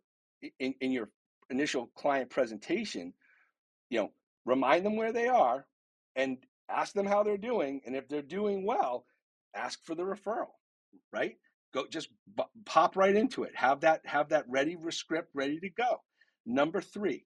in, 0.59 0.75
in 0.81 0.91
your 0.91 1.09
initial 1.49 1.87
client 1.95 2.29
presentation, 2.29 3.13
you 3.89 3.99
know, 3.99 4.11
remind 4.45 4.85
them 4.85 4.95
where 4.95 5.13
they 5.13 5.27
are 5.27 5.65
and 6.15 6.37
ask 6.69 6.93
them 6.93 7.05
how 7.05 7.23
they're 7.23 7.37
doing. 7.37 7.81
And 7.85 7.95
if 7.95 8.07
they're 8.07 8.21
doing 8.21 8.65
well, 8.65 9.05
ask 9.55 9.83
for 9.85 9.95
the 9.95 10.03
referral, 10.03 10.51
right? 11.11 11.37
Go 11.73 11.85
just 11.89 12.09
b- 12.37 12.43
pop 12.65 12.95
right 12.95 13.15
into 13.15 13.43
it. 13.43 13.55
Have 13.55 13.81
that 13.81 14.01
have 14.05 14.29
that 14.29 14.45
ready 14.47 14.77
script 14.89 15.29
ready 15.33 15.59
to 15.59 15.69
go. 15.69 16.01
Number 16.45 16.81
three, 16.81 17.25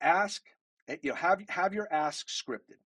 ask 0.00 0.42
eh, 0.88 0.96
you 1.02 1.10
know 1.10 1.16
have 1.16 1.42
have 1.48 1.74
your 1.74 1.92
ask 1.92 2.26
scripted. 2.28 2.78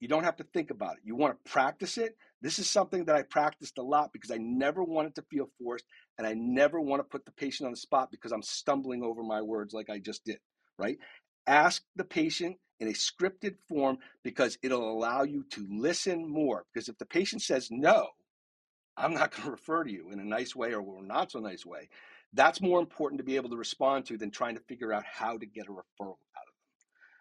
You 0.00 0.08
don't 0.08 0.24
have 0.24 0.36
to 0.36 0.44
think 0.44 0.70
about 0.70 0.94
it. 0.94 1.02
You 1.04 1.14
want 1.14 1.36
to 1.44 1.50
practice 1.50 1.96
it. 1.96 2.16
This 2.42 2.58
is 2.58 2.68
something 2.68 3.04
that 3.04 3.14
I 3.14 3.22
practiced 3.22 3.78
a 3.78 3.82
lot 3.82 4.12
because 4.12 4.32
I 4.32 4.38
never 4.38 4.82
wanted 4.82 5.14
to 5.14 5.24
feel 5.30 5.48
forced 5.62 5.84
and 6.18 6.26
I 6.26 6.34
never 6.34 6.80
want 6.80 7.00
to 7.00 7.04
put 7.04 7.24
the 7.24 7.32
patient 7.32 7.66
on 7.66 7.72
the 7.72 7.78
spot 7.78 8.10
because 8.10 8.32
I'm 8.32 8.42
stumbling 8.42 9.02
over 9.04 9.22
my 9.22 9.40
words 9.40 9.72
like 9.72 9.88
I 9.88 10.00
just 10.00 10.24
did, 10.24 10.38
right? 10.76 10.98
Ask 11.46 11.84
the 11.94 12.04
patient 12.04 12.56
in 12.80 12.88
a 12.88 12.92
scripted 12.92 13.54
form 13.68 13.98
because 14.24 14.58
it'll 14.62 14.90
allow 14.90 15.22
you 15.22 15.44
to 15.52 15.66
listen 15.70 16.28
more. 16.28 16.64
Because 16.74 16.88
if 16.88 16.98
the 16.98 17.06
patient 17.06 17.42
says 17.42 17.68
no, 17.70 18.08
I'm 18.96 19.14
not 19.14 19.30
going 19.36 19.44
to 19.44 19.50
refer 19.52 19.84
to 19.84 19.92
you 19.92 20.10
in 20.10 20.18
a 20.18 20.24
nice 20.24 20.56
way 20.56 20.74
or 20.74 20.84
not 21.02 21.30
so 21.30 21.38
nice 21.38 21.64
way. 21.64 21.88
That's 22.34 22.60
more 22.60 22.80
important 22.80 23.18
to 23.18 23.24
be 23.24 23.36
able 23.36 23.50
to 23.50 23.56
respond 23.56 24.06
to 24.06 24.18
than 24.18 24.32
trying 24.32 24.56
to 24.56 24.62
figure 24.62 24.92
out 24.92 25.04
how 25.04 25.38
to 25.38 25.46
get 25.46 25.66
a 25.66 25.70
referral 25.70 26.16
out 26.36 26.48
of 26.48 26.54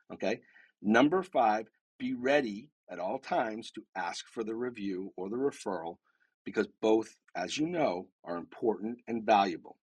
them. 0.10 0.14
Okay. 0.14 0.42
Number 0.82 1.22
five, 1.22 1.68
be 2.00 2.16
ready 2.16 2.70
at 2.92 3.00
all 3.00 3.20
times 3.20 3.72
to 3.72 3.84
ask 3.96 4.28
for 4.28 4.44
the 4.44 4.56
review 4.56 5.12
or 5.16 5.30
the 5.30 5.38
referral 5.38 5.98
because 6.46 6.68
both, 6.82 7.16
as 7.36 7.58
you 7.58 7.68
know, 7.68 8.08
are 8.24 8.38
important 8.38 9.00
and 9.08 9.24
valuable. 9.24 9.78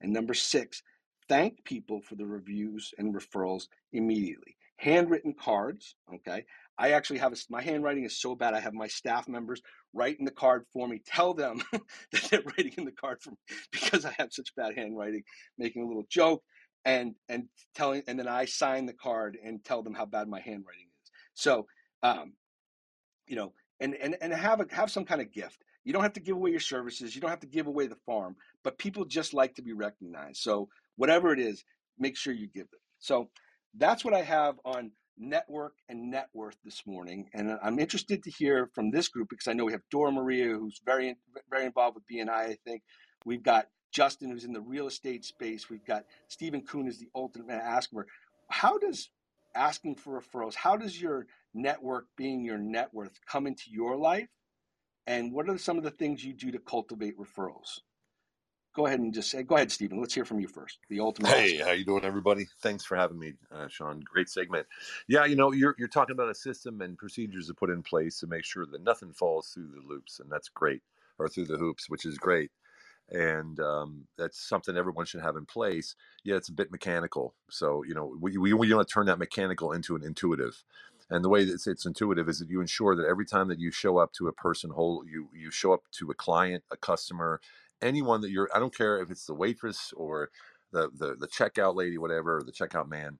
And 0.00 0.12
number 0.12 0.34
six, 0.34 0.82
thank 1.28 1.64
people 1.64 2.00
for 2.02 2.16
the 2.16 2.26
reviews 2.26 2.92
and 2.98 3.14
referrals 3.14 3.68
immediately. 3.92 4.56
Handwritten 4.76 5.34
cards, 5.38 5.94
okay? 6.12 6.44
I 6.76 6.90
actually 6.90 7.20
have 7.20 7.32
a, 7.32 7.36
my 7.48 7.62
handwriting 7.62 8.04
is 8.04 8.20
so 8.20 8.34
bad. 8.34 8.54
I 8.54 8.60
have 8.60 8.74
my 8.74 8.88
staff 8.88 9.28
members 9.28 9.62
write 9.94 10.18
in 10.18 10.24
the 10.24 10.32
card 10.32 10.64
for 10.72 10.88
me. 10.88 11.00
Tell 11.06 11.34
them 11.34 11.62
that 11.72 12.22
they're 12.30 12.42
writing 12.42 12.72
in 12.76 12.84
the 12.84 12.92
card 12.92 13.22
for 13.22 13.30
me 13.30 13.36
because 13.72 14.04
I 14.04 14.14
have 14.18 14.32
such 14.32 14.54
bad 14.56 14.74
handwriting, 14.76 15.22
making 15.56 15.82
a 15.82 15.86
little 15.86 16.06
joke 16.08 16.42
and 16.84 17.14
and 17.28 17.44
telling, 17.76 18.02
and 18.08 18.18
then 18.18 18.26
I 18.26 18.44
sign 18.44 18.86
the 18.86 18.92
card 18.92 19.38
and 19.44 19.64
tell 19.64 19.82
them 19.82 19.94
how 19.94 20.04
bad 20.04 20.26
my 20.26 20.40
handwriting 20.40 20.86
is. 21.04 21.10
so, 21.34 21.66
um, 22.02 22.32
you 23.32 23.36
know, 23.36 23.54
and 23.80 23.94
and 23.94 24.14
and 24.20 24.30
have 24.30 24.60
a 24.60 24.66
have 24.70 24.90
some 24.90 25.06
kind 25.06 25.22
of 25.22 25.32
gift. 25.32 25.64
You 25.84 25.94
don't 25.94 26.02
have 26.02 26.12
to 26.12 26.20
give 26.20 26.36
away 26.36 26.50
your 26.50 26.60
services. 26.60 27.14
You 27.14 27.22
don't 27.22 27.30
have 27.30 27.40
to 27.40 27.46
give 27.46 27.66
away 27.66 27.86
the 27.86 27.96
farm, 28.04 28.36
but 28.62 28.76
people 28.76 29.06
just 29.06 29.32
like 29.32 29.54
to 29.54 29.62
be 29.62 29.72
recognized. 29.72 30.42
So 30.42 30.68
whatever 30.96 31.32
it 31.32 31.40
is, 31.40 31.64
make 31.98 32.14
sure 32.14 32.34
you 32.34 32.46
give 32.46 32.66
it. 32.70 32.80
So 32.98 33.30
that's 33.78 34.04
what 34.04 34.12
I 34.12 34.20
have 34.20 34.56
on 34.66 34.90
network 35.16 35.72
and 35.88 36.10
net 36.10 36.28
worth 36.34 36.56
this 36.62 36.82
morning. 36.86 37.30
And 37.32 37.56
I'm 37.62 37.78
interested 37.78 38.22
to 38.22 38.30
hear 38.30 38.68
from 38.74 38.90
this 38.90 39.08
group 39.08 39.30
because 39.30 39.48
I 39.48 39.54
know 39.54 39.64
we 39.64 39.72
have 39.72 39.88
Dora 39.90 40.12
Maria, 40.12 40.48
who's 40.50 40.82
very, 40.84 41.16
very 41.48 41.64
involved 41.64 41.96
with 41.96 42.04
BNI, 42.12 42.28
I 42.30 42.58
think. 42.66 42.82
We've 43.24 43.42
got 43.42 43.68
Justin, 43.92 44.30
who's 44.30 44.44
in 44.44 44.52
the 44.52 44.60
real 44.60 44.88
estate 44.88 45.24
space. 45.24 45.70
We've 45.70 45.86
got 45.86 46.04
Stephen 46.28 46.60
Kuhn 46.60 46.86
is 46.86 46.98
the 46.98 47.08
ultimate 47.14 47.62
asker. 47.62 48.06
How 48.50 48.76
does 48.76 49.08
asking 49.54 49.96
for 49.96 50.20
referrals, 50.20 50.54
how 50.54 50.76
does 50.76 51.00
your 51.00 51.26
network 51.54 52.06
being 52.16 52.44
your 52.44 52.58
net 52.58 52.92
worth 52.92 53.18
come 53.26 53.46
into 53.46 53.70
your 53.70 53.96
life? 53.96 54.28
And 55.06 55.32
what 55.32 55.48
are 55.48 55.58
some 55.58 55.78
of 55.78 55.84
the 55.84 55.90
things 55.90 56.24
you 56.24 56.32
do 56.32 56.52
to 56.52 56.58
cultivate 56.58 57.18
referrals? 57.18 57.80
Go 58.74 58.86
ahead 58.86 59.00
and 59.00 59.12
just 59.12 59.30
say, 59.30 59.42
go 59.42 59.56
ahead, 59.56 59.70
Stephen. 59.70 60.00
Let's 60.00 60.14
hear 60.14 60.24
from 60.24 60.40
you 60.40 60.48
first. 60.48 60.78
The 60.88 61.00
ultimate. 61.00 61.28
Hey, 61.30 61.58
how 61.58 61.72
you 61.72 61.84
doing, 61.84 62.04
everybody? 62.04 62.46
Thanks 62.62 62.84
for 62.84 62.96
having 62.96 63.18
me, 63.18 63.34
uh, 63.54 63.68
Sean. 63.68 64.00
Great 64.00 64.30
segment. 64.30 64.66
Yeah, 65.06 65.26
you 65.26 65.36
know, 65.36 65.52
you're 65.52 65.74
you're 65.76 65.88
talking 65.88 66.14
about 66.14 66.30
a 66.30 66.34
system 66.34 66.80
and 66.80 66.96
procedures 66.96 67.48
to 67.48 67.54
put 67.54 67.68
in 67.68 67.82
place 67.82 68.18
to 68.20 68.26
make 68.26 68.44
sure 68.44 68.64
that 68.64 68.82
nothing 68.82 69.12
falls 69.12 69.48
through 69.48 69.68
the 69.74 69.86
loops, 69.86 70.20
and 70.20 70.30
that's 70.30 70.48
great, 70.48 70.80
or 71.18 71.28
through 71.28 71.46
the 71.46 71.58
hoops, 71.58 71.90
which 71.90 72.06
is 72.06 72.16
great 72.16 72.50
and 73.10 73.60
um, 73.60 74.06
that's 74.16 74.40
something 74.40 74.76
everyone 74.76 75.04
should 75.04 75.20
have 75.20 75.36
in 75.36 75.44
place. 75.44 75.94
Yeah, 76.24 76.36
it's 76.36 76.48
a 76.48 76.52
bit 76.52 76.70
mechanical, 76.70 77.34
so 77.50 77.84
you 77.84 77.94
know 77.94 78.16
we 78.20 78.38
we, 78.38 78.52
we 78.52 78.72
want 78.72 78.88
to 78.88 78.92
turn 78.92 79.06
that 79.06 79.18
mechanical 79.18 79.72
into 79.72 79.94
an 79.96 80.02
intuitive. 80.02 80.64
And 81.12 81.24
the 81.24 81.30
way 81.30 81.44
that 81.44 81.54
it's, 81.54 81.68
it's 81.68 81.86
intuitive 81.86 82.28
is 82.28 82.40
that 82.40 82.50
you 82.50 82.62
ensure 82.62 82.96
that 82.96 83.06
every 83.06 83.26
time 83.26 83.48
that 83.50 83.60
you 83.60 83.72
show 83.72 83.98
up 83.98 84.12
to 84.14 84.28
a 84.28 84.34
person, 84.34 84.72
whole 84.72 85.04
you 85.06 85.30
you 85.34 85.52
show 85.52 85.74
up 85.74 85.82
to 85.94 86.10
a 86.10 86.14
client, 86.16 86.64
a 86.72 86.78
customer, 86.78 87.40
anyone 87.82 88.22
that 88.22 88.32
you're. 88.32 88.50
I 88.54 88.60
don't 88.60 88.76
care 88.76 89.00
if 89.02 89.10
it's 89.12 89.26
the 89.26 89.34
waitress 89.36 89.94
or 89.96 90.30
the 90.72 90.90
the, 90.98 91.16
the 91.20 91.28
checkout 91.28 91.76
lady, 91.76 91.98
whatever, 91.98 92.38
or 92.38 92.44
the 92.44 92.52
checkout 92.52 92.88
man. 92.90 93.14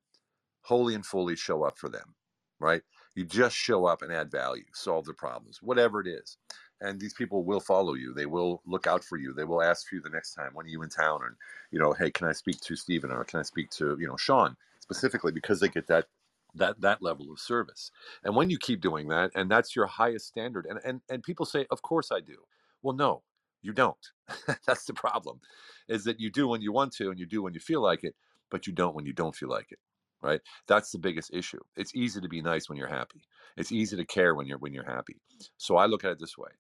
wholly 0.63 0.95
and 0.95 1.07
fully 1.07 1.37
show 1.37 1.63
up 1.65 1.79
for 1.79 1.89
them, 1.89 2.15
right? 2.61 2.83
You 3.15 3.25
just 3.25 3.57
show 3.57 3.87
up 3.87 4.03
and 4.03 4.13
add 4.13 4.31
value, 4.31 4.65
solve 4.75 5.07
their 5.07 5.15
problems, 5.15 5.61
whatever 5.63 6.01
it 6.01 6.07
is. 6.09 6.37
And 6.81 7.01
these 7.01 7.15
people 7.15 7.45
will 7.45 7.61
follow 7.61 7.95
you. 7.95 8.15
They 8.15 8.27
will 8.27 8.63
look 8.67 8.87
out 8.87 9.05
for 9.05 9.19
you. 9.19 9.35
They 9.35 9.45
will 9.45 9.63
ask 9.63 9.89
for 9.89 9.97
you 9.97 10.03
the 10.03 10.11
next 10.11 10.35
time 10.35 10.53
when 10.55 10.67
are 10.67 10.71
you 10.71 10.83
in 10.83 10.91
town, 10.91 11.21
and 11.27 11.37
you 11.73 11.81
know, 11.81 11.93
hey, 11.93 12.11
can 12.11 12.29
I 12.29 12.33
speak 12.33 12.61
to 12.63 12.77
Stephen 12.77 13.11
or 13.13 13.25
can 13.25 13.41
I 13.41 13.45
speak 13.45 13.71
to 13.73 13.97
you 14.01 14.07
know 14.09 14.17
Sean 14.17 14.57
specifically 14.81 15.33
because 15.33 15.61
they 15.61 15.69
get 15.69 15.89
that 15.89 16.07
that 16.55 16.81
that 16.81 17.03
level 17.03 17.31
of 17.31 17.41
service. 17.41 17.91
And 18.25 18.37
when 18.37 18.51
you 18.51 18.59
keep 18.59 18.81
doing 18.81 19.09
that, 19.09 19.31
and 19.35 19.51
that's 19.51 19.75
your 19.75 19.87
highest 19.87 20.27
standard, 20.27 20.67
and 20.69 20.79
and 20.85 21.01
and 21.11 21.23
people 21.23 21.47
say, 21.47 21.67
of 21.71 21.83
course 21.83 22.11
I 22.13 22.21
do. 22.21 22.37
Well, 22.83 22.97
no, 22.97 23.23
you 23.63 23.73
don't. 23.73 23.97
that's 24.67 24.85
the 24.85 24.95
problem, 24.95 25.41
is 25.89 26.05
that 26.05 26.21
you 26.21 26.31
do 26.31 26.49
when 26.49 26.63
you 26.63 26.73
want 26.73 26.93
to, 26.95 27.11
and 27.11 27.19
you 27.19 27.27
do 27.27 27.43
when 27.43 27.55
you 27.55 27.61
feel 27.61 27.81
like 27.81 28.05
it, 28.05 28.15
but 28.51 28.67
you 28.67 28.73
don't 28.73 28.95
when 28.95 29.07
you 29.07 29.13
don't 29.13 29.37
feel 29.37 29.49
like 29.49 29.71
it. 29.71 29.79
Right? 30.21 30.41
That's 30.69 30.93
the 30.93 30.99
biggest 30.99 31.35
issue. 31.35 31.59
It's 31.77 31.97
easy 31.97 32.21
to 32.21 32.29
be 32.29 32.43
nice 32.43 32.69
when 32.69 32.79
you're 32.79 32.87
happy. 32.87 33.23
It's 33.57 33.73
easy 33.73 33.97
to 33.97 34.05
care 34.05 34.35
when 34.35 34.47
you're 34.47 34.59
when 34.59 34.73
you're 34.73 34.85
happy. 34.85 35.21
So 35.57 35.77
I 35.77 35.87
look 35.87 36.05
at 36.05 36.13
it 36.13 36.19
this 36.21 36.39
way. 36.39 36.51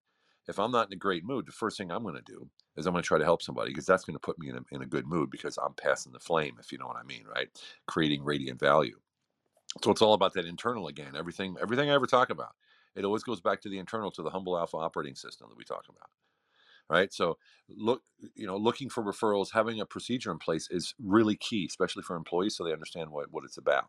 If 0.48 0.58
I'm 0.58 0.72
not 0.72 0.88
in 0.88 0.94
a 0.94 0.96
great 0.96 1.24
mood, 1.24 1.46
the 1.46 1.52
first 1.52 1.78
thing 1.78 1.92
I'm 1.92 2.02
going 2.02 2.16
to 2.16 2.22
do 2.22 2.48
is 2.76 2.86
I'm 2.86 2.92
going 2.92 3.02
to 3.02 3.06
try 3.06 3.18
to 3.18 3.24
help 3.24 3.42
somebody 3.42 3.70
because 3.70 3.86
that's 3.86 4.04
going 4.04 4.16
to 4.16 4.20
put 4.20 4.38
me 4.38 4.48
in 4.48 4.56
a, 4.56 4.60
in 4.72 4.82
a 4.82 4.86
good 4.86 5.06
mood 5.06 5.30
because 5.30 5.56
I'm 5.56 5.74
passing 5.74 6.12
the 6.12 6.18
flame, 6.18 6.56
if 6.58 6.72
you 6.72 6.78
know 6.78 6.86
what 6.86 6.96
I 6.96 7.04
mean, 7.04 7.24
right? 7.32 7.48
Creating 7.86 8.24
radiant 8.24 8.58
value. 8.58 8.98
So 9.82 9.90
it's 9.90 10.02
all 10.02 10.14
about 10.14 10.34
that 10.34 10.44
internal 10.44 10.88
again. 10.88 11.14
Everything, 11.16 11.56
everything 11.60 11.90
I 11.90 11.94
ever 11.94 12.06
talk 12.06 12.30
about, 12.30 12.54
it 12.94 13.04
always 13.04 13.22
goes 13.22 13.40
back 13.40 13.60
to 13.62 13.68
the 13.68 13.78
internal, 13.78 14.10
to 14.12 14.22
the 14.22 14.30
humble 14.30 14.58
alpha 14.58 14.76
operating 14.76 15.14
system 15.14 15.48
that 15.48 15.56
we 15.56 15.64
talk 15.64 15.86
about. 15.88 16.10
Right. 16.90 17.12
So 17.12 17.38
look, 17.68 18.02
you 18.34 18.46
know, 18.46 18.56
looking 18.56 18.90
for 18.90 19.02
referrals, 19.02 19.52
having 19.52 19.80
a 19.80 19.86
procedure 19.86 20.30
in 20.30 20.38
place 20.38 20.68
is 20.70 20.94
really 21.02 21.36
key, 21.36 21.64
especially 21.66 22.02
for 22.02 22.16
employees, 22.16 22.56
so 22.56 22.64
they 22.64 22.72
understand 22.72 23.10
what, 23.10 23.32
what 23.32 23.44
it's 23.44 23.56
about. 23.56 23.88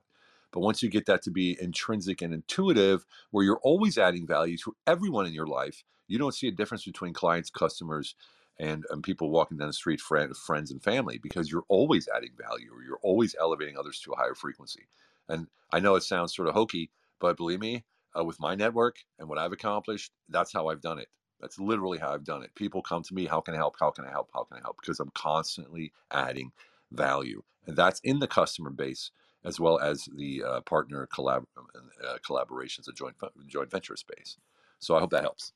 But 0.51 0.61
once 0.61 0.81
you 0.81 0.89
get 0.89 1.07
that 1.07 1.23
to 1.23 1.31
be 1.31 1.57
intrinsic 1.59 2.21
and 2.21 2.33
intuitive, 2.33 3.05
where 3.31 3.43
you're 3.43 3.59
always 3.63 3.97
adding 3.97 4.25
value 4.25 4.55
to 4.59 4.75
everyone 4.87 5.25
in 5.25 5.33
your 5.33 5.47
life, 5.47 5.83
you 6.07 6.19
don't 6.19 6.35
see 6.35 6.47
a 6.47 6.51
difference 6.51 6.85
between 6.85 7.11
clients, 7.11 7.49
customers, 7.49 8.15
and, 8.59 8.85
and 8.91 9.03
people 9.03 9.31
walking 9.31 9.57
down 9.57 9.67
the 9.67 9.73
street, 9.73 9.99
friend, 9.99 10.37
friends 10.37 10.71
and 10.71 10.81
family, 10.83 11.17
because 11.17 11.51
you're 11.51 11.65
always 11.67 12.07
adding 12.15 12.31
value 12.37 12.71
or 12.71 12.83
you're 12.83 12.99
always 13.01 13.35
elevating 13.39 13.77
others 13.77 13.99
to 14.01 14.11
a 14.11 14.15
higher 14.15 14.35
frequency. 14.35 14.87
And 15.29 15.47
I 15.71 15.79
know 15.79 15.95
it 15.95 16.03
sounds 16.03 16.35
sort 16.35 16.47
of 16.47 16.53
hokey, 16.53 16.91
but 17.19 17.37
believe 17.37 17.59
me, 17.59 17.85
uh, 18.17 18.23
with 18.23 18.39
my 18.39 18.55
network 18.55 18.97
and 19.17 19.27
what 19.27 19.37
I've 19.37 19.51
accomplished, 19.51 20.11
that's 20.29 20.53
how 20.53 20.67
I've 20.67 20.81
done 20.81 20.99
it. 20.99 21.07
That's 21.39 21.59
literally 21.59 21.97
how 21.97 22.13
I've 22.13 22.23
done 22.23 22.43
it. 22.43 22.55
People 22.55 22.81
come 22.81 23.03
to 23.03 23.13
me, 23.13 23.25
how 23.25 23.41
can 23.41 23.53
I 23.53 23.57
help? 23.57 23.75
How 23.79 23.91
can 23.91 24.05
I 24.05 24.11
help? 24.11 24.29
How 24.33 24.43
can 24.43 24.57
I 24.57 24.61
help? 24.61 24.77
Because 24.81 24.99
I'm 24.99 25.11
constantly 25.13 25.91
adding 26.11 26.51
value. 26.91 27.41
And 27.65 27.75
that's 27.75 27.99
in 28.03 28.19
the 28.19 28.27
customer 28.27 28.69
base 28.69 29.11
as 29.43 29.59
well 29.59 29.79
as 29.79 30.07
the 30.15 30.43
uh, 30.43 30.61
partner 30.61 31.07
collab- 31.13 31.45
uh, 31.57 32.17
collaborations, 32.27 32.87
a 32.87 32.93
joint, 32.93 33.15
joint 33.47 33.69
venture 33.71 33.95
space. 33.97 34.37
So 34.79 34.95
I 34.95 34.99
hope 34.99 35.11
that 35.11 35.23
helps. 35.23 35.53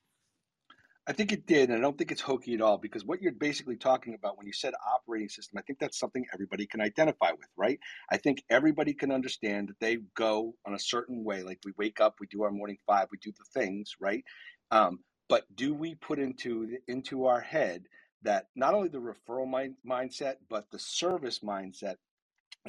I 1.08 1.14
think 1.14 1.32
it 1.32 1.48
did, 1.48 1.70
and 1.70 1.78
I 1.78 1.82
don't 1.82 1.98
think 1.98 2.12
it's 2.12 2.22
hokey 2.22 2.54
at 2.54 2.62
all 2.62 2.78
because 2.78 3.06
what 3.06 3.22
you're 3.22 3.32
basically 3.32 3.78
talking 3.78 4.14
about 4.14 4.38
when 4.38 4.46
you 4.46 4.52
said 4.52 4.74
operating 4.94 5.30
system, 5.30 5.58
I 5.58 5.62
think 5.62 5.80
that's 5.80 5.98
something 5.98 6.26
everybody 6.34 6.66
can 6.66 6.82
identify 6.82 7.32
with, 7.32 7.48
right? 7.56 7.80
I 8.12 8.18
think 8.18 8.44
everybody 8.50 8.94
can 8.94 9.12
understand 9.12 9.70
that 9.70 9.80
they 9.80 10.00
go 10.16 10.56
on 10.66 10.74
a 10.74 10.80
certain 10.80 11.24
way. 11.24 11.44
Like 11.44 11.60
we 11.64 11.72
wake 11.78 12.02
up, 12.02 12.16
we 12.20 12.28
do 12.28 12.44
our 12.44 12.52
morning 12.52 12.78
five, 12.86 13.08
we 13.10 13.20
do 13.20 13.32
the 13.32 13.60
things, 13.60 13.96
right? 14.02 14.26
Um, 14.72 15.00
but 15.30 15.44
do 15.56 15.74
we 15.74 15.96
put 15.96 16.20
into 16.20 16.78
into 16.88 17.26
our 17.26 17.42
head 17.42 17.84
that 18.24 18.48
not 18.56 18.74
only 18.74 18.90
the 18.90 19.00
referral 19.00 19.48
mind, 19.48 19.76
mindset, 19.90 20.36
but 20.50 20.70
the 20.72 20.80
service 20.80 21.40
mindset 21.40 21.96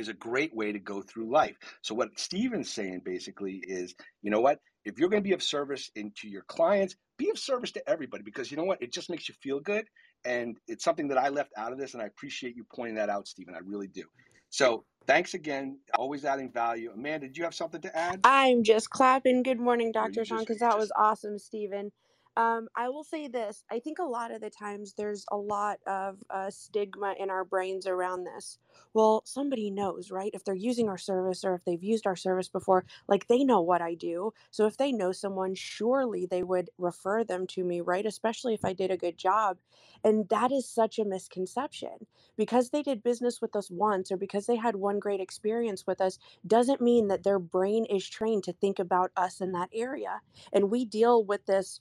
is 0.01 0.09
a 0.09 0.15
great 0.15 0.55
way 0.55 0.73
to 0.73 0.79
go 0.79 1.03
through 1.03 1.31
life. 1.31 1.57
So 1.83 1.95
what 1.95 2.19
Steven's 2.19 2.71
saying 2.71 3.03
basically 3.05 3.63
is, 3.67 3.95
you 4.23 4.31
know 4.31 4.41
what? 4.41 4.61
If 4.85 4.99
you're 4.99 5.09
going 5.09 5.23
to 5.23 5.29
be 5.29 5.35
of 5.35 5.43
service 5.43 5.91
into 5.97 6.29
your 6.29 6.43
clients, 6.43 6.97
be 7.19 7.31
of 7.31 7.39
service 7.39 7.73
to 7.73 7.89
everybody 7.89 8.23
because 8.23 8.51
you 8.51 8.57
know 8.57 8.65
what? 8.65 8.81
It 8.83 8.93
just 8.93 9.11
makes 9.11 9.29
you 9.29 9.35
feel 9.43 9.61
good. 9.61 9.87
And 10.25 10.57
it's 10.67 10.85
something 10.85 11.09
that 11.09 11.19
I 11.19 11.29
left 11.29 11.53
out 11.57 11.73
of 11.73 11.79
this. 11.79 11.95
And 11.95 12.03
I 12.03 12.07
appreciate 12.07 12.57
you 12.57 12.65
pointing 12.75 12.95
that 12.97 13.11
out, 13.11 13.29
Stephen. 13.29 13.55
I 13.55 13.59
really 13.59 13.89
do. 13.89 14.05
So 14.51 14.85
thanks 15.07 15.35
again. 15.35 15.79
Always 15.97 16.25
adding 16.25 16.51
value. 16.51 16.91
Amanda, 16.95 17.27
did 17.27 17.37
you 17.37 17.45
have 17.45 17.55
something 17.55 17.81
to 17.83 17.97
add? 17.97 18.21
I'm 18.25 18.63
just 18.63 18.91
clapping. 18.91 19.43
Good 19.43 19.61
morning, 19.61 19.93
Dr. 19.93 20.25
Sean, 20.25 20.41
because 20.41 20.59
that 20.59 20.79
was 20.79 20.91
awesome, 20.97 21.39
Stephen. 21.39 21.93
Um, 22.39 22.69
I 22.77 22.89
will 22.89 23.03
say 23.03 23.27
this. 23.27 23.65
I 23.69 23.81
think 23.81 23.99
a 23.99 24.05
lot 24.05 24.31
of 24.31 24.41
the 24.41 24.49
times 24.51 24.95
there's 24.95 25.27
a 25.33 25.37
lot 25.37 25.81
of 25.89 26.19
uh, 26.31 26.51
stigma 26.51 27.17
in 27.19 27.31
our 27.31 27.45
brains 27.45 27.85
around 27.85 28.25
this. 28.25 28.59
Well, 28.95 29.23
somebody 29.27 29.73
knows, 29.73 30.13
right? 30.13 30.31
If 30.33 30.45
they're 30.45 30.55
using 30.55 30.89
our 30.89 30.99
service 30.99 31.45
or 31.45 31.57
if 31.57 31.65
they've 31.65 31.83
used 31.83 32.07
our 32.07 32.15
service 32.17 32.49
before, 32.49 32.85
like 33.09 33.27
they 33.27 33.43
know 33.45 33.61
what 33.61 33.83
I 33.83 33.95
do. 33.95 34.33
So 34.53 34.67
if 34.67 34.77
they 34.77 34.93
know 34.93 35.11
someone, 35.11 35.57
surely 35.57 36.27
they 36.27 36.45
would 36.45 36.71
refer 36.79 37.25
them 37.25 37.49
to 37.49 37.65
me, 37.65 37.81
right? 37.81 38.07
Especially 38.07 38.55
if 38.55 38.65
I 38.65 38.73
did 38.73 38.93
a 38.93 38.97
good 38.97 39.19
job. 39.19 39.59
And 40.05 40.29
that 40.29 40.53
is 40.53 40.69
such 40.69 40.99
a 41.01 41.05
misconception. 41.05 42.07
Because 42.37 42.71
they 42.71 42.83
did 42.83 43.03
business 43.03 43.41
with 43.43 43.57
us 43.57 43.69
once 43.71 44.13
or 44.13 44.17
because 44.17 44.47
they 44.47 44.57
had 44.57 44.77
one 44.77 45.01
great 45.01 45.21
experience 45.21 45.87
with 45.89 46.01
us 46.01 46.19
doesn't 46.47 46.81
mean 46.81 47.09
that 47.09 47.25
their 47.25 47.41
brain 47.41 47.85
is 47.87 48.09
trained 48.09 48.45
to 48.45 48.53
think 48.53 48.79
about 48.79 49.11
us 49.17 49.41
in 49.41 49.53
that 49.53 49.71
area. 49.75 50.21
And 50.53 50.71
we 50.71 50.85
deal 50.85 51.25
with 51.25 51.47
this 51.47 51.81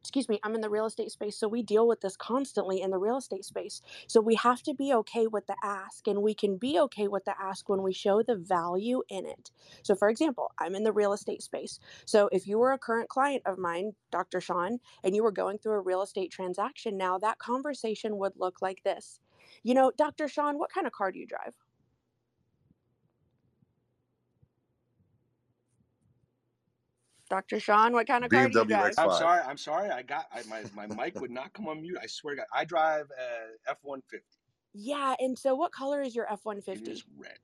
excuse 0.00 0.28
me, 0.28 0.40
I'm 0.44 0.54
in 0.54 0.60
the 0.60 0.70
real 0.70 0.86
estate 0.86 1.10
space. 1.10 1.36
So 1.38 1.48
we 1.48 1.62
deal 1.62 1.88
with 1.88 2.00
this 2.02 2.16
constantly 2.16 2.82
in 2.82 2.90
the 2.90 2.98
real 2.98 3.16
estate 3.16 3.44
space. 3.44 3.82
So 4.06 4.20
we 4.20 4.36
have 4.36 4.62
to 4.64 4.74
be 4.74 4.92
okay 4.94 5.26
with 5.26 5.46
the 5.46 5.56
ask, 5.64 6.06
and 6.08 6.22
we 6.22 6.34
can 6.34 6.56
be 6.56 6.78
okay 6.80 7.08
with 7.08 7.24
the 7.24 7.34
ask 7.40 7.68
when 7.68 7.82
we 7.82 7.92
show 7.92 8.22
the 8.22 8.36
value 8.36 9.02
in 9.08 9.26
it. 9.26 9.50
So, 9.82 9.94
for 9.94 10.08
example, 10.08 10.52
I'm 10.60 10.74
in 10.74 10.84
the 10.84 10.92
real 10.92 11.12
estate 11.12 11.42
space. 11.42 11.80
So 12.06 12.28
if 12.32 12.46
you 12.46 12.58
were 12.58 12.72
a 12.72 12.78
current 12.78 13.08
client 13.08 13.42
of 13.46 13.58
mine, 13.58 13.92
Dr. 14.12 14.40
Sean, 14.40 14.78
and 15.02 15.14
you 15.16 15.22
were 15.22 15.32
going 15.32 15.58
through 15.58 15.74
a 15.74 15.80
real 15.80 16.02
estate 16.02 16.30
transaction 16.30 16.96
now, 16.96 17.18
that 17.18 17.38
conversation 17.38 18.18
would 18.18 18.34
look 18.36 18.62
like 18.62 18.82
this. 18.84 19.20
You 19.62 19.74
know, 19.74 19.92
Dr. 19.96 20.28
Sean, 20.28 20.58
what 20.58 20.72
kind 20.72 20.86
of 20.86 20.92
car 20.92 21.12
do 21.12 21.18
you 21.18 21.26
drive? 21.26 21.54
Dr. 27.30 27.58
Sean, 27.60 27.92
what 27.92 28.06
kind 28.06 28.24
of 28.24 28.30
car 28.30 28.48
do 28.48 28.58
you 28.58 28.64
BMW 28.64 28.68
drive? 28.68 28.94
I'm 28.98 29.10
sorry. 29.12 29.42
I'm 29.42 29.56
sorry. 29.56 29.90
I 29.90 30.02
got 30.02 30.26
I, 30.32 30.42
my 30.48 30.64
my 30.74 30.86
mic 30.94 31.20
would 31.20 31.30
not 31.30 31.52
come 31.52 31.68
on 31.68 31.82
mute. 31.82 31.98
I 32.02 32.06
swear 32.06 32.34
to 32.34 32.38
God. 32.40 32.46
I 32.52 32.64
drive 32.64 33.10
a 33.10 33.70
F 33.70 33.78
one 33.82 34.02
fifty. 34.10 34.38
Yeah, 34.74 35.14
and 35.18 35.38
so 35.38 35.54
what 35.54 35.72
color 35.72 36.02
is 36.02 36.14
your 36.14 36.30
F 36.30 36.40
one 36.44 36.58
It 36.58 36.64
fifty? 36.64 36.90
is 36.90 37.04
red. 37.16 37.38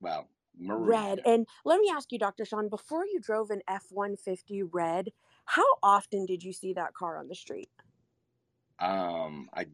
Well, 0.00 0.28
maroon. 0.58 0.86
Red. 0.88 1.20
And 1.26 1.46
let 1.64 1.80
me 1.80 1.90
ask 1.92 2.10
you, 2.12 2.18
Dr. 2.18 2.44
Sean, 2.44 2.68
before 2.68 3.04
you 3.04 3.20
drove 3.20 3.50
an 3.50 3.60
F 3.68 3.86
one 3.90 4.16
fifty 4.16 4.62
red, 4.62 5.12
how 5.44 5.66
often 5.82 6.26
did 6.26 6.42
you 6.42 6.52
see 6.52 6.72
that 6.74 6.94
car 6.94 7.18
on 7.18 7.28
the 7.28 7.34
street? 7.34 7.70
Um, 8.78 9.50
I 9.52 9.66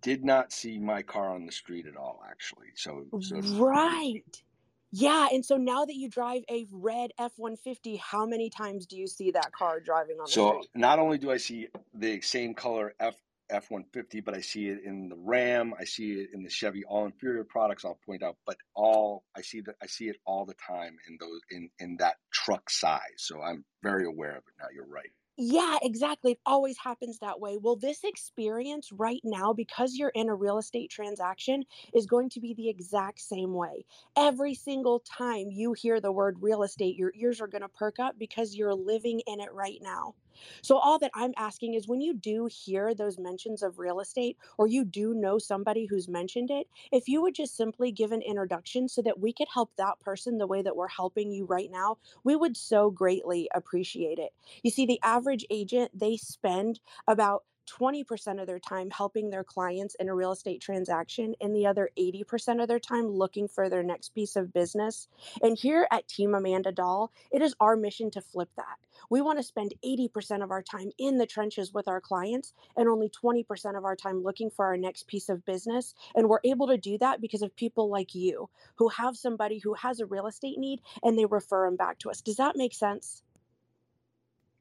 did 0.00 0.24
not 0.24 0.52
see 0.52 0.78
my 0.78 1.02
car 1.02 1.30
on 1.30 1.46
the 1.46 1.52
street 1.52 1.86
at 1.86 1.96
all, 1.96 2.22
actually. 2.28 2.68
So, 2.74 3.06
so 3.20 3.40
Right. 3.42 4.42
Yeah, 4.92 5.28
and 5.32 5.44
so 5.44 5.56
now 5.56 5.84
that 5.84 5.96
you 5.96 6.08
drive 6.08 6.42
a 6.50 6.66
red 6.72 7.10
F 7.18 7.32
one 7.36 7.56
fifty, 7.56 7.96
how 7.96 8.24
many 8.24 8.48
times 8.48 8.86
do 8.86 8.96
you 8.96 9.06
see 9.06 9.30
that 9.32 9.52
car 9.52 9.80
driving 9.80 10.16
on 10.20 10.26
the 10.32 10.40
road? 10.40 10.52
So 10.54 10.62
street? 10.62 10.80
not 10.80 10.98
only 10.98 11.18
do 11.18 11.30
I 11.30 11.36
see 11.36 11.68
the 11.94 12.20
same 12.20 12.54
color 12.54 12.94
F 13.00 13.16
F 13.50 13.70
one 13.70 13.84
fifty, 13.92 14.20
but 14.20 14.34
I 14.34 14.40
see 14.40 14.68
it 14.68 14.82
in 14.84 15.08
the 15.08 15.16
Ram. 15.16 15.74
I 15.78 15.84
see 15.84 16.12
it 16.12 16.30
in 16.32 16.42
the 16.42 16.50
Chevy 16.50 16.84
all 16.84 17.04
inferior 17.06 17.44
products. 17.44 17.84
I'll 17.84 17.98
point 18.06 18.22
out, 18.22 18.36
but 18.46 18.56
all 18.74 19.24
I 19.36 19.42
see 19.42 19.60
that 19.62 19.74
I 19.82 19.86
see 19.86 20.08
it 20.08 20.16
all 20.24 20.46
the 20.46 20.54
time 20.54 20.96
in 21.08 21.16
those 21.20 21.40
in 21.50 21.68
in 21.78 21.96
that 21.98 22.16
truck 22.32 22.70
size. 22.70 23.00
So 23.18 23.42
I'm 23.42 23.64
very 23.82 24.06
aware 24.06 24.32
of 24.32 24.38
it 24.38 24.54
now. 24.58 24.66
You're 24.74 24.86
right. 24.86 25.10
Yeah, 25.38 25.78
exactly. 25.82 26.32
It 26.32 26.40
always 26.46 26.78
happens 26.78 27.18
that 27.18 27.40
way. 27.40 27.56
Well, 27.58 27.76
this 27.76 28.04
experience 28.04 28.90
right 28.92 29.20
now, 29.24 29.52
because 29.52 29.94
you're 29.94 30.10
in 30.10 30.28
a 30.28 30.34
real 30.34 30.58
estate 30.58 30.90
transaction, 30.90 31.64
is 31.94 32.06
going 32.06 32.30
to 32.30 32.40
be 32.40 32.54
the 32.54 32.68
exact 32.68 33.20
same 33.20 33.52
way. 33.54 33.84
Every 34.16 34.54
single 34.54 35.00
time 35.00 35.50
you 35.50 35.72
hear 35.74 36.00
the 36.00 36.12
word 36.12 36.38
real 36.42 36.62
estate, 36.62 36.96
your 36.96 37.12
ears 37.14 37.40
are 37.40 37.48
going 37.48 37.62
to 37.62 37.68
perk 37.68 37.98
up 37.98 38.18
because 38.18 38.54
you're 38.54 38.74
living 38.74 39.20
in 39.26 39.40
it 39.40 39.52
right 39.52 39.78
now. 39.82 40.14
So, 40.62 40.76
all 40.78 40.98
that 40.98 41.10
I'm 41.14 41.32
asking 41.36 41.74
is 41.74 41.88
when 41.88 42.00
you 42.00 42.14
do 42.14 42.46
hear 42.46 42.94
those 42.94 43.18
mentions 43.18 43.62
of 43.62 43.78
real 43.78 44.00
estate, 44.00 44.36
or 44.58 44.66
you 44.66 44.84
do 44.84 45.14
know 45.14 45.38
somebody 45.38 45.86
who's 45.86 46.08
mentioned 46.08 46.50
it, 46.50 46.68
if 46.92 47.08
you 47.08 47.22
would 47.22 47.34
just 47.34 47.56
simply 47.56 47.92
give 47.92 48.12
an 48.12 48.22
introduction 48.22 48.88
so 48.88 49.02
that 49.02 49.18
we 49.20 49.32
could 49.32 49.48
help 49.52 49.70
that 49.76 50.00
person 50.00 50.38
the 50.38 50.46
way 50.46 50.62
that 50.62 50.76
we're 50.76 50.88
helping 50.88 51.30
you 51.30 51.44
right 51.46 51.70
now, 51.70 51.98
we 52.24 52.36
would 52.36 52.56
so 52.56 52.90
greatly 52.90 53.48
appreciate 53.54 54.18
it. 54.18 54.32
You 54.62 54.70
see, 54.70 54.86
the 54.86 55.00
average 55.02 55.44
agent, 55.50 55.98
they 55.98 56.16
spend 56.16 56.80
about 57.06 57.44
20% 57.66 58.40
of 58.40 58.46
their 58.46 58.58
time 58.58 58.90
helping 58.90 59.30
their 59.30 59.44
clients 59.44 59.94
in 59.96 60.08
a 60.08 60.14
real 60.14 60.32
estate 60.32 60.60
transaction 60.60 61.34
and 61.40 61.54
the 61.54 61.66
other 61.66 61.90
80% 61.98 62.62
of 62.62 62.68
their 62.68 62.78
time 62.78 63.06
looking 63.08 63.48
for 63.48 63.68
their 63.68 63.82
next 63.82 64.14
piece 64.14 64.36
of 64.36 64.52
business. 64.52 65.08
And 65.42 65.58
here 65.58 65.86
at 65.90 66.08
Team 66.08 66.34
Amanda 66.34 66.72
Doll, 66.72 67.12
it 67.30 67.42
is 67.42 67.54
our 67.60 67.76
mission 67.76 68.10
to 68.12 68.20
flip 68.20 68.50
that. 68.56 68.78
We 69.10 69.20
want 69.20 69.38
to 69.38 69.42
spend 69.42 69.74
80% 69.84 70.42
of 70.42 70.50
our 70.50 70.62
time 70.62 70.90
in 70.98 71.18
the 71.18 71.26
trenches 71.26 71.72
with 71.72 71.88
our 71.88 72.00
clients 72.00 72.54
and 72.76 72.88
only 72.88 73.10
20% 73.10 73.76
of 73.76 73.84
our 73.84 73.96
time 73.96 74.22
looking 74.22 74.50
for 74.50 74.64
our 74.64 74.76
next 74.76 75.06
piece 75.06 75.28
of 75.28 75.44
business. 75.44 75.94
And 76.14 76.28
we're 76.28 76.40
able 76.44 76.66
to 76.68 76.78
do 76.78 76.98
that 76.98 77.20
because 77.20 77.42
of 77.42 77.54
people 77.56 77.88
like 77.88 78.14
you 78.14 78.48
who 78.76 78.88
have 78.88 79.16
somebody 79.16 79.58
who 79.58 79.74
has 79.74 80.00
a 80.00 80.06
real 80.06 80.26
estate 80.26 80.58
need 80.58 80.80
and 81.02 81.18
they 81.18 81.26
refer 81.26 81.66
them 81.66 81.76
back 81.76 81.98
to 82.00 82.10
us. 82.10 82.20
Does 82.20 82.36
that 82.36 82.56
make 82.56 82.74
sense? 82.74 83.22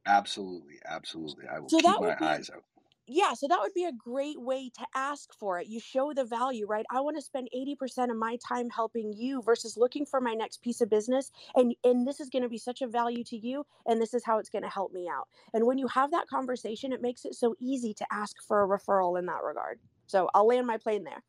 Absolutely, 0.05 0.75
absolutely. 0.85 1.47
I 1.47 1.59
will 1.59 1.69
So 1.69 1.79
keep 1.79 1.99
my 1.99 2.15
be 2.15 2.25
eyes 2.25 2.49
out. 2.53 2.63
Yeah, 3.07 3.33
so 3.33 3.47
that 3.47 3.59
would 3.61 3.73
be 3.73 3.85
a 3.85 3.91
great 3.91 4.39
way 4.41 4.69
to 4.69 4.85
ask 4.95 5.33
for 5.37 5.59
it. 5.59 5.67
You 5.67 5.79
show 5.79 6.13
the 6.13 6.25
value, 6.25 6.65
right? 6.67 6.85
I 6.91 7.01
want 7.01 7.17
to 7.17 7.21
spend 7.21 7.49
80% 7.55 8.09
of 8.09 8.17
my 8.17 8.37
time 8.47 8.69
helping 8.69 9.13
you 9.13 9.41
versus 9.43 9.77
looking 9.77 10.05
for 10.05 10.21
my 10.21 10.33
next 10.33 10.61
piece 10.61 10.81
of 10.81 10.89
business 10.89 11.31
and 11.55 11.75
and 11.83 12.07
this 12.07 12.19
is 12.19 12.29
going 12.29 12.43
to 12.43 12.49
be 12.49 12.57
such 12.57 12.81
a 12.81 12.87
value 12.87 13.23
to 13.25 13.37
you 13.37 13.65
and 13.85 14.01
this 14.01 14.13
is 14.13 14.23
how 14.25 14.39
it's 14.39 14.49
going 14.49 14.63
to 14.63 14.69
help 14.69 14.91
me 14.93 15.07
out. 15.09 15.27
And 15.53 15.65
when 15.65 15.77
you 15.77 15.87
have 15.87 16.11
that 16.11 16.27
conversation, 16.27 16.93
it 16.93 17.01
makes 17.01 17.25
it 17.25 17.35
so 17.35 17.55
easy 17.59 17.93
to 17.95 18.05
ask 18.11 18.37
for 18.47 18.63
a 18.63 18.67
referral 18.67 19.19
in 19.19 19.25
that 19.27 19.43
regard. 19.43 19.79
So, 20.07 20.29
I'll 20.33 20.47
land 20.47 20.67
my 20.67 20.77
plane 20.77 21.03
there. 21.03 21.23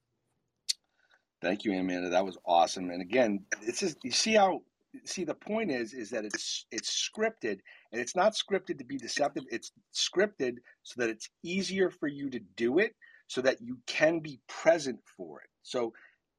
Thank 1.43 1.65
you, 1.65 1.73
Amanda. 1.79 2.11
That 2.11 2.25
was 2.25 2.39
awesome. 2.47 2.91
And 2.91 3.03
again, 3.03 3.45
it's 3.63 3.81
just 3.81 4.03
you 4.05 4.11
see 4.11 4.35
how 4.35 4.63
see 5.05 5.25
the 5.25 5.35
point 5.35 5.71
is 5.71 5.93
is 5.93 6.11
that 6.11 6.25
it's 6.25 6.67
it's 6.71 7.11
scripted 7.11 7.59
and 7.93 8.01
it's 8.01 8.17
not 8.17 8.35
scripted 8.35 8.79
to 8.79 8.85
be 8.85 8.97
deceptive. 8.97 9.45
It's 9.51 9.73
scripted 9.95 10.57
so 10.83 11.01
that 11.01 11.11
it's 11.11 11.29
easier 11.43 11.91
for 11.91 12.09
you 12.09 12.31
to 12.31 12.41
do 12.57 12.79
it 12.79 12.95
so 13.29 13.41
that 13.43 13.61
you 13.61 13.79
can 13.87 14.21
be 14.21 14.41
present 14.49 15.01
for 15.17 15.41
it. 15.41 15.49
So 15.63 15.93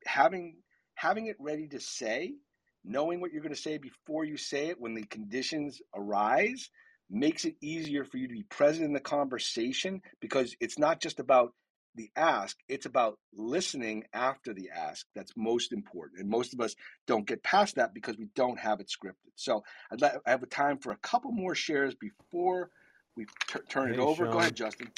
having 0.06 0.58
having 0.96 1.28
it 1.28 1.38
ready 1.40 1.68
to 1.68 1.80
say, 1.80 2.34
knowing 2.84 3.22
what 3.22 3.32
you're 3.32 3.44
going 3.44 3.54
to 3.54 3.62
say 3.62 3.78
before 3.78 4.26
you 4.26 4.38
say 4.38 4.68
it 4.68 4.80
when 4.80 4.96
the 4.96 5.04
conditions 5.04 5.82
arise 5.96 6.70
makes 7.10 7.46
it 7.46 7.56
easier 7.62 8.04
for 8.04 8.18
you 8.18 8.28
to 8.28 8.34
be 8.34 8.44
present 8.44 8.86
in 8.86 8.94
the 8.94 9.00
conversation 9.00 10.02
because 10.20 10.56
it's 10.60 10.80
not 10.80 11.00
just 11.00 11.20
about 11.20 11.54
the 11.98 12.12
ask, 12.18 12.58
it's 12.70 12.88
about 12.88 13.20
listening 13.34 14.06
after 14.14 14.54
the 14.54 14.72
ask 14.72 15.08
that's 15.16 15.34
most 15.38 15.74
important. 15.74 16.22
And 16.22 16.30
most 16.30 16.54
of 16.54 16.62
us 16.62 16.76
don't 17.08 17.28
get 17.28 17.44
past 17.44 17.76
that 17.78 17.94
because 17.96 18.18
we 18.18 18.30
don't 18.36 18.60
have 18.60 18.82
it 18.82 18.90
scripted. 18.90 19.34
So 19.36 19.64
I'd 19.92 20.02
like, 20.02 20.14
I 20.28 20.32
have 20.32 20.44
a 20.44 20.48
time 20.48 20.80
for 20.80 20.94
a 20.94 20.98
couple 20.98 21.32
more 21.34 21.56
shares 21.56 21.96
before 21.96 22.72
we 23.18 23.28
t- 23.50 23.60
turn 23.70 23.92
it 23.92 23.96
Hey, 23.96 24.00
over. 24.00 24.28
Go 24.28 24.40
ahead, 24.40 24.56
Justin. 24.56 24.92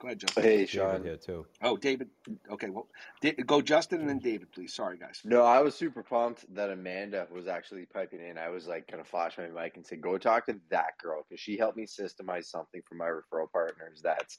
Go 0.00 0.08
ahead, 0.08 0.20
Justin. 0.20 0.44
Hey, 0.44 0.66
David 0.66 0.68
Sean. 0.68 1.04
here 1.04 1.18
too. 1.18 1.46
Oh, 1.62 1.76
David. 1.76 2.10
Okay, 2.50 2.70
well, 2.70 2.88
Da- 3.22 3.34
go 3.46 3.62
Justin 3.62 4.00
and 4.00 4.08
then 4.10 4.18
David, 4.20 4.52
please. 4.52 4.74
Sorry, 4.74 4.98
guys. 4.98 5.20
No, 5.24 5.44
I 5.44 5.60
was 5.60 5.74
super 5.76 6.02
pumped 6.04 6.44
that 6.54 6.70
Amanda 6.70 7.28
was 7.32 7.48
actually 7.48 7.86
piping 7.86 8.20
in. 8.20 8.38
I 8.38 8.50
was 8.50 8.68
like, 8.68 8.88
kind 8.88 9.00
of 9.00 9.08
flash 9.08 9.38
my 9.38 9.48
mic 9.48 9.76
and 9.76 9.86
say, 9.86 9.96
"Go 9.96 10.18
talk 10.18 10.46
to 10.46 10.60
that 10.70 10.98
girl," 11.02 11.24
because 11.28 11.40
she 11.40 11.56
helped 11.58 11.76
me 11.76 11.86
systemize 11.86 12.46
something 12.46 12.82
for 12.88 12.96
my 12.96 13.06
referral 13.06 13.50
partners. 13.52 14.02
That's 14.02 14.38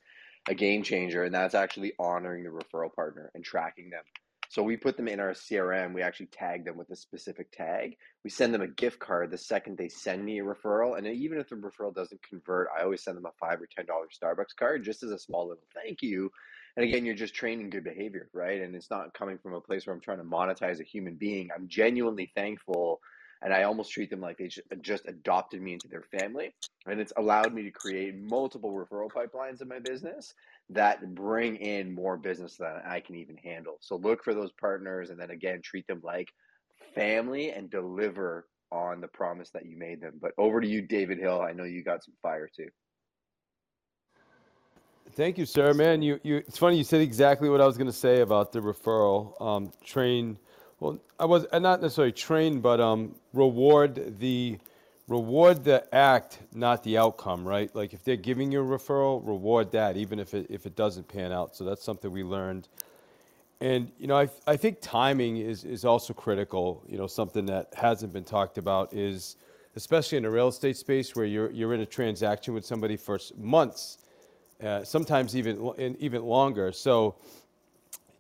a 0.50 0.54
game 0.54 0.84
changer, 0.84 1.24
and 1.24 1.34
that's 1.34 1.56
actually 1.56 1.94
honoring 2.00 2.44
the 2.44 2.50
referral 2.50 2.94
partner 2.94 3.32
and 3.34 3.44
tracking 3.44 3.90
them. 3.90 4.04
So 4.50 4.62
we 4.62 4.78
put 4.78 4.98
them 4.98 5.08
in 5.08 5.20
our 5.20 5.32
CRM. 5.32 5.96
We 5.96 6.04
actually 6.04 6.28
tag 6.28 6.64
them 6.64 6.78
with 6.78 6.92
a 6.92 6.96
specific 6.96 7.52
tag. 7.52 7.98
We 8.24 8.30
send 8.30 8.54
them 8.54 8.62
a 8.62 8.68
gift 8.68 9.00
card 9.00 9.32
the 9.32 9.38
second 9.38 9.78
they 9.78 9.90
send 9.90 10.24
me 10.24 10.40
a 10.40 10.44
referral, 10.44 10.98
and 10.98 11.08
even 11.08 11.40
if 11.40 11.50
the 11.50 11.56
referral 11.56 11.94
doesn't 11.94 12.22
convert, 12.22 12.68
I 12.78 12.84
always 12.84 13.04
send 13.04 13.18
them 13.18 13.26
a 13.26 13.32
five 13.40 13.60
or 13.62 13.68
ten 13.76 13.86
dollar 13.86 14.08
Starbucks 14.08 14.56
card 14.58 14.84
just 14.84 15.02
as 15.02 15.12
a 15.12 15.18
small 15.18 15.48
little 15.48 15.64
thank 15.74 16.04
you. 16.04 16.30
And 16.76 16.86
again, 16.86 17.06
you're 17.06 17.16
just 17.16 17.36
training 17.36 17.70
good 17.70 17.84
behavior, 17.84 18.30
right? 18.34 18.62
And 18.62 18.76
it's 18.76 18.90
not 18.90 19.14
coming 19.14 19.38
from 19.38 19.54
a 19.54 19.62
place 19.62 19.86
where 19.86 19.96
I'm 19.96 20.02
trying 20.02 20.18
to 20.18 20.24
monetize 20.24 20.80
a 20.80 20.84
human 20.84 21.16
being. 21.16 21.50
I'm 21.56 21.68
genuinely 21.68 22.32
thankful, 22.36 23.00
and 23.44 23.54
I 23.54 23.64
almost 23.64 23.92
treat 23.92 24.10
them 24.10 24.22
like 24.22 24.38
they 24.38 24.50
just 24.82 25.06
adopted 25.08 25.62
me 25.62 25.74
into 25.74 25.90
their 25.90 26.04
family. 26.18 26.56
And 26.88 27.00
it's 27.00 27.14
allowed 27.18 27.54
me 27.54 27.64
to 27.64 27.72
create 27.72 28.16
multiple 28.18 28.72
referral 28.72 29.10
pipelines 29.12 29.62
in 29.62 29.68
my 29.68 29.80
business 29.80 30.34
that 30.70 31.14
bring 31.14 31.58
in 31.58 31.94
more 31.94 32.18
business 32.18 32.56
than 32.58 32.82
I 32.88 33.02
can 33.02 33.16
even 33.16 33.38
handle. 33.38 33.78
So 33.82 33.98
look 33.98 34.24
for 34.24 34.34
those 34.34 34.52
partners, 34.60 35.10
and 35.10 35.20
then 35.20 35.30
again, 35.30 35.62
treat 35.62 35.86
them 35.88 36.02
like 36.04 36.30
family 36.96 37.52
and 37.52 37.70
deliver 37.70 38.48
on 38.72 39.02
the 39.02 39.08
promise 39.08 39.52
that 39.52 39.66
you 39.66 39.78
made 39.78 40.02
them. 40.02 40.14
But 40.22 40.32
over 40.38 40.62
to 40.62 40.68
you, 40.68 40.82
David 40.82 41.20
Hill. 41.20 41.42
I 41.42 41.52
know 41.54 41.64
you 41.64 41.84
got 41.84 42.04
some 42.04 42.16
fire 42.22 42.50
too. 42.56 42.70
Thank 45.12 45.38
you, 45.38 45.46
sir. 45.46 45.74
Man, 45.74 46.02
you, 46.02 46.20
you 46.24 46.38
it's 46.38 46.58
funny 46.58 46.78
you 46.78 46.84
said 46.84 47.02
exactly 47.02 47.50
what 47.50 47.62
I 47.62 47.68
was 47.68 47.78
going 47.78 47.88
to 47.88 47.94
say 47.94 48.22
about 48.22 48.52
the 48.52 48.62
referral. 48.62 49.40
Um, 49.40 49.72
train, 49.84 50.40
well, 50.84 51.00
I 51.18 51.24
was 51.24 51.46
uh, 51.54 51.60
not 51.60 51.82
necessarily 51.82 52.12
trained, 52.12 52.62
but 52.62 52.82
um, 52.82 53.16
reward 53.32 54.20
the 54.20 54.58
reward 55.08 55.64
the 55.64 55.84
act, 55.96 56.40
not 56.54 56.84
the 56.84 56.98
outcome, 56.98 57.48
right? 57.48 57.74
Like 57.74 57.94
if 57.94 58.04
they're 58.04 58.18
giving 58.18 58.52
you 58.52 58.62
a 58.62 58.66
referral, 58.66 59.26
reward 59.26 59.72
that, 59.72 59.96
even 59.96 60.20
if 60.20 60.34
it 60.34 60.48
if 60.50 60.66
it 60.66 60.76
doesn't 60.76 61.08
pan 61.08 61.32
out. 61.32 61.56
So 61.56 61.64
that's 61.64 61.84
something 61.84 62.12
we 62.12 62.24
learned. 62.24 62.68
And 63.62 63.94
you 63.98 64.08
know, 64.08 64.18
I, 64.18 64.28
I 64.46 64.58
think 64.58 64.80
timing 64.82 65.38
is 65.38 65.64
is 65.64 65.86
also 65.86 66.14
critical. 66.14 66.84
You 66.90 66.98
know, 66.98 67.08
something 67.08 67.46
that 67.46 67.74
hasn't 67.78 68.12
been 68.12 68.26
talked 68.26 68.58
about 68.58 68.94
is, 68.94 69.38
especially 69.78 70.18
in 70.18 70.24
the 70.24 70.32
real 70.32 70.50
estate 70.50 70.76
space, 70.76 71.16
where 71.16 71.26
you're 71.26 71.50
you're 71.52 71.74
in 71.74 71.80
a 71.80 71.86
transaction 71.86 72.54
with 72.54 72.66
somebody 72.66 72.98
for 72.98 73.20
months, 73.38 74.00
uh, 74.62 74.84
sometimes 74.84 75.38
even 75.38 75.72
and 75.78 75.96
even 76.00 76.24
longer. 76.24 76.74
So, 76.74 77.16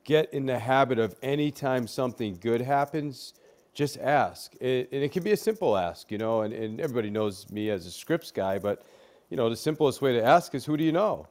get 0.04 0.34
in 0.34 0.46
the 0.46 0.60
habit 0.60 1.00
of 1.00 1.16
anytime 1.22 1.88
something 1.88 2.38
good 2.42 2.62
happens, 2.62 3.34
just 3.74 3.98
ask. 4.00 4.54
It, 4.60 4.90
and 4.92 5.04
it 5.04 5.12
can 5.12 5.24
be 5.24 5.32
a 5.32 5.38
simple 5.38 5.78
ask, 5.78 6.12
you 6.12 6.18
know. 6.18 6.42
And, 6.42 6.54
and 6.54 6.80
everybody 6.80 7.10
knows 7.10 7.50
me 7.52 7.70
as 7.70 7.86
a 7.86 7.92
scripts 7.92 8.32
guy, 8.32 8.60
but 8.60 8.84
you 9.30 9.38
know, 9.38 9.50
the 9.50 9.56
simplest 9.56 10.02
way 10.02 10.14
to 10.14 10.24
ask 10.24 10.54
is, 10.54 10.66
"Who 10.66 10.78
do 10.78 10.84
you 10.84 10.92
know?" 10.92 11.28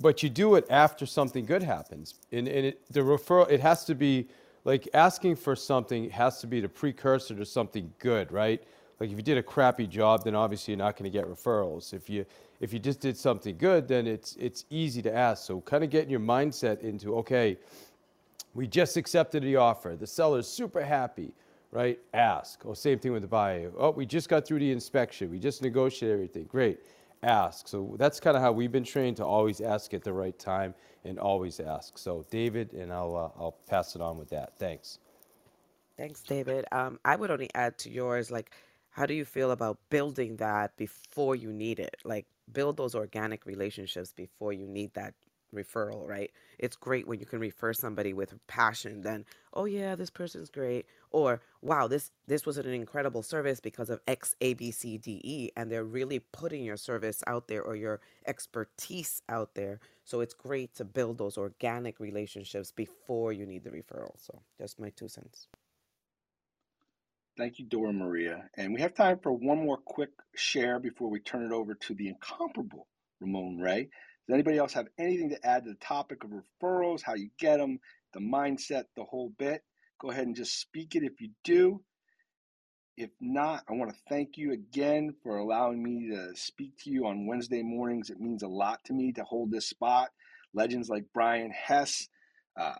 but 0.00 0.22
you 0.22 0.30
do 0.30 0.54
it 0.54 0.66
after 0.70 1.06
something 1.06 1.44
good 1.44 1.62
happens. 1.62 2.14
And, 2.32 2.48
and 2.48 2.66
it, 2.66 2.92
the 2.92 3.00
referral, 3.00 3.50
it 3.50 3.60
has 3.60 3.84
to 3.84 3.94
be 3.94 4.28
like 4.64 4.88
asking 4.94 5.36
for 5.36 5.54
something 5.54 6.10
has 6.10 6.40
to 6.40 6.46
be 6.46 6.60
the 6.60 6.68
precursor 6.68 7.34
to 7.34 7.44
something 7.44 7.92
good, 7.98 8.32
right? 8.32 8.62
Like 8.98 9.10
if 9.10 9.16
you 9.16 9.22
did 9.22 9.38
a 9.38 9.42
crappy 9.42 9.86
job, 9.86 10.24
then 10.24 10.34
obviously 10.34 10.72
you're 10.72 10.78
not 10.78 10.96
going 10.96 11.10
to 11.10 11.16
get 11.16 11.26
referrals. 11.26 11.94
If 11.94 12.10
you 12.10 12.26
if 12.60 12.74
you 12.74 12.78
just 12.78 13.00
did 13.00 13.16
something 13.16 13.56
good, 13.56 13.88
then 13.88 14.06
it's 14.06 14.36
it's 14.36 14.64
easy 14.68 15.00
to 15.02 15.14
ask. 15.14 15.46
So 15.46 15.62
kind 15.62 15.82
of 15.82 15.90
getting 15.90 16.10
your 16.10 16.20
mindset 16.20 16.80
into 16.80 17.16
okay, 17.16 17.56
we 18.54 18.66
just 18.66 18.96
accepted 18.96 19.42
the 19.42 19.56
offer. 19.56 19.96
The 19.98 20.06
seller's 20.06 20.48
super 20.48 20.82
happy, 20.82 21.32
right? 21.70 21.98
Ask. 22.14 22.64
Or 22.64 22.74
same 22.74 22.98
thing 22.98 23.12
with 23.12 23.22
the 23.22 23.28
buyer. 23.28 23.70
Oh, 23.78 23.90
we 23.90 24.06
just 24.06 24.28
got 24.28 24.46
through 24.46 24.60
the 24.60 24.72
inspection. 24.72 25.30
We 25.30 25.38
just 25.38 25.62
negotiated 25.62 26.14
everything. 26.14 26.44
Great. 26.44 26.80
Ask. 27.22 27.68
So 27.68 27.96
that's 27.98 28.18
kind 28.18 28.36
of 28.36 28.42
how 28.42 28.52
we've 28.52 28.72
been 28.72 28.84
trained 28.84 29.18
to 29.18 29.24
always 29.24 29.60
ask 29.60 29.92
at 29.94 30.02
the 30.02 30.12
right 30.12 30.38
time 30.38 30.74
and 31.04 31.18
always 31.18 31.60
ask. 31.60 31.98
So 31.98 32.24
David, 32.30 32.72
and 32.72 32.92
I'll 32.92 33.14
uh, 33.14 33.40
I'll 33.40 33.56
pass 33.68 33.94
it 33.94 34.00
on 34.00 34.18
with 34.18 34.30
that. 34.30 34.56
Thanks. 34.58 34.98
Thanks, 35.96 36.22
David. 36.22 36.64
Um, 36.72 36.98
I 37.04 37.14
would 37.14 37.30
only 37.30 37.50
add 37.54 37.76
to 37.78 37.90
yours, 37.90 38.30
like, 38.30 38.52
how 38.88 39.04
do 39.04 39.12
you 39.12 39.26
feel 39.26 39.50
about 39.50 39.78
building 39.90 40.36
that 40.36 40.74
before 40.78 41.36
you 41.36 41.52
need 41.52 41.78
it? 41.78 41.96
Like, 42.04 42.24
build 42.54 42.78
those 42.78 42.94
organic 42.94 43.44
relationships 43.44 44.10
before 44.10 44.54
you 44.54 44.66
need 44.66 44.94
that 44.94 45.12
referral, 45.54 46.06
right? 46.08 46.30
It's 46.58 46.76
great 46.76 47.06
when 47.06 47.20
you 47.20 47.26
can 47.26 47.40
refer 47.40 47.72
somebody 47.72 48.12
with 48.12 48.34
passion, 48.46 49.02
then, 49.02 49.24
oh 49.54 49.64
yeah, 49.64 49.94
this 49.94 50.10
person's 50.10 50.50
great, 50.50 50.86
or 51.10 51.40
wow, 51.62 51.88
this 51.88 52.10
this 52.26 52.46
was 52.46 52.58
an 52.58 52.66
incredible 52.66 53.22
service 53.22 53.60
because 53.60 53.90
of 53.90 54.00
X, 54.06 54.34
A, 54.40 54.54
B, 54.54 54.70
C, 54.70 54.98
D, 54.98 55.20
E, 55.24 55.50
and 55.56 55.70
they're 55.70 55.84
really 55.84 56.18
putting 56.18 56.64
your 56.64 56.76
service 56.76 57.22
out 57.26 57.48
there 57.48 57.62
or 57.62 57.76
your 57.76 58.00
expertise 58.26 59.22
out 59.28 59.54
there. 59.54 59.80
So 60.04 60.20
it's 60.20 60.34
great 60.34 60.74
to 60.76 60.84
build 60.84 61.18
those 61.18 61.38
organic 61.38 62.00
relationships 62.00 62.72
before 62.72 63.32
you 63.32 63.46
need 63.46 63.64
the 63.64 63.70
referral. 63.70 64.14
So 64.16 64.42
that's 64.58 64.78
my 64.78 64.90
two 64.90 65.08
cents. 65.08 65.48
Thank 67.36 67.58
you, 67.58 67.64
Dora 67.64 67.92
Maria. 67.92 68.50
And 68.54 68.74
we 68.74 68.80
have 68.82 68.92
time 68.92 69.18
for 69.22 69.32
one 69.32 69.64
more 69.64 69.78
quick 69.78 70.10
share 70.34 70.78
before 70.78 71.08
we 71.08 71.20
turn 71.20 71.44
it 71.44 71.52
over 71.52 71.74
to 71.74 71.94
the 71.94 72.08
incomparable 72.08 72.86
Ramon 73.20 73.58
Ray. 73.58 73.88
Does 74.30 74.34
anybody 74.34 74.58
else 74.58 74.74
have 74.74 74.86
anything 74.96 75.30
to 75.30 75.44
add 75.44 75.64
to 75.64 75.70
the 75.70 75.76
topic 75.78 76.22
of 76.22 76.30
referrals, 76.30 77.02
how 77.02 77.14
you 77.14 77.30
get 77.36 77.56
them, 77.56 77.80
the 78.14 78.20
mindset, 78.20 78.84
the 78.94 79.02
whole 79.02 79.32
bit? 79.36 79.64
Go 80.00 80.12
ahead 80.12 80.24
and 80.24 80.36
just 80.36 80.60
speak 80.60 80.94
it 80.94 81.02
if 81.02 81.20
you 81.20 81.30
do. 81.42 81.82
If 82.96 83.10
not, 83.20 83.64
I 83.68 83.72
want 83.72 83.90
to 83.90 83.98
thank 84.08 84.38
you 84.38 84.52
again 84.52 85.16
for 85.24 85.38
allowing 85.38 85.82
me 85.82 86.10
to 86.10 86.30
speak 86.36 86.74
to 86.84 86.90
you 86.90 87.08
on 87.08 87.26
Wednesday 87.26 87.62
mornings. 87.64 88.08
It 88.08 88.20
means 88.20 88.44
a 88.44 88.48
lot 88.48 88.78
to 88.84 88.92
me 88.92 89.10
to 89.14 89.24
hold 89.24 89.50
this 89.50 89.68
spot. 89.68 90.10
Legends 90.54 90.88
like 90.88 91.06
Brian 91.12 91.50
Hess, 91.50 92.06
uh, 92.56 92.74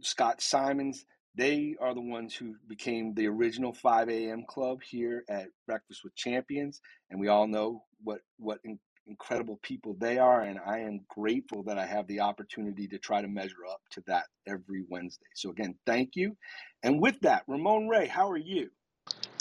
Scott 0.00 0.40
Simons, 0.40 1.04
they 1.36 1.76
are 1.80 1.94
the 1.94 2.00
ones 2.00 2.34
who 2.34 2.56
became 2.66 3.14
the 3.14 3.28
original 3.28 3.72
5 3.72 4.08
a.m. 4.08 4.42
club 4.48 4.82
here 4.82 5.22
at 5.28 5.50
Breakfast 5.68 6.02
with 6.02 6.16
Champions. 6.16 6.80
And 7.10 7.20
we 7.20 7.28
all 7.28 7.46
know 7.46 7.84
what, 8.02 8.22
what 8.38 8.58
in, 8.64 8.80
incredible 9.08 9.58
people 9.62 9.96
they 10.00 10.18
are, 10.18 10.42
and 10.42 10.60
I 10.66 10.80
am 10.80 11.00
grateful 11.08 11.64
that 11.64 11.78
I 11.78 11.86
have 11.86 12.06
the 12.08 12.20
opportunity 12.20 12.88
to 12.88 12.98
try 12.98 13.22
to 13.22 13.28
measure 13.28 13.66
up 13.70 13.80
to 13.92 14.02
that 14.08 14.26
every 14.46 14.84
Wednesday. 14.88 15.26
So 15.34 15.50
again, 15.50 15.76
thank 15.86 16.16
you. 16.16 16.36
And 16.84 17.00
with 17.00 17.20
that, 17.22 17.44
Ramon 17.48 17.88
Ray, 17.88 18.08
how 18.08 18.30
are 18.30 18.38
you? 18.38 18.70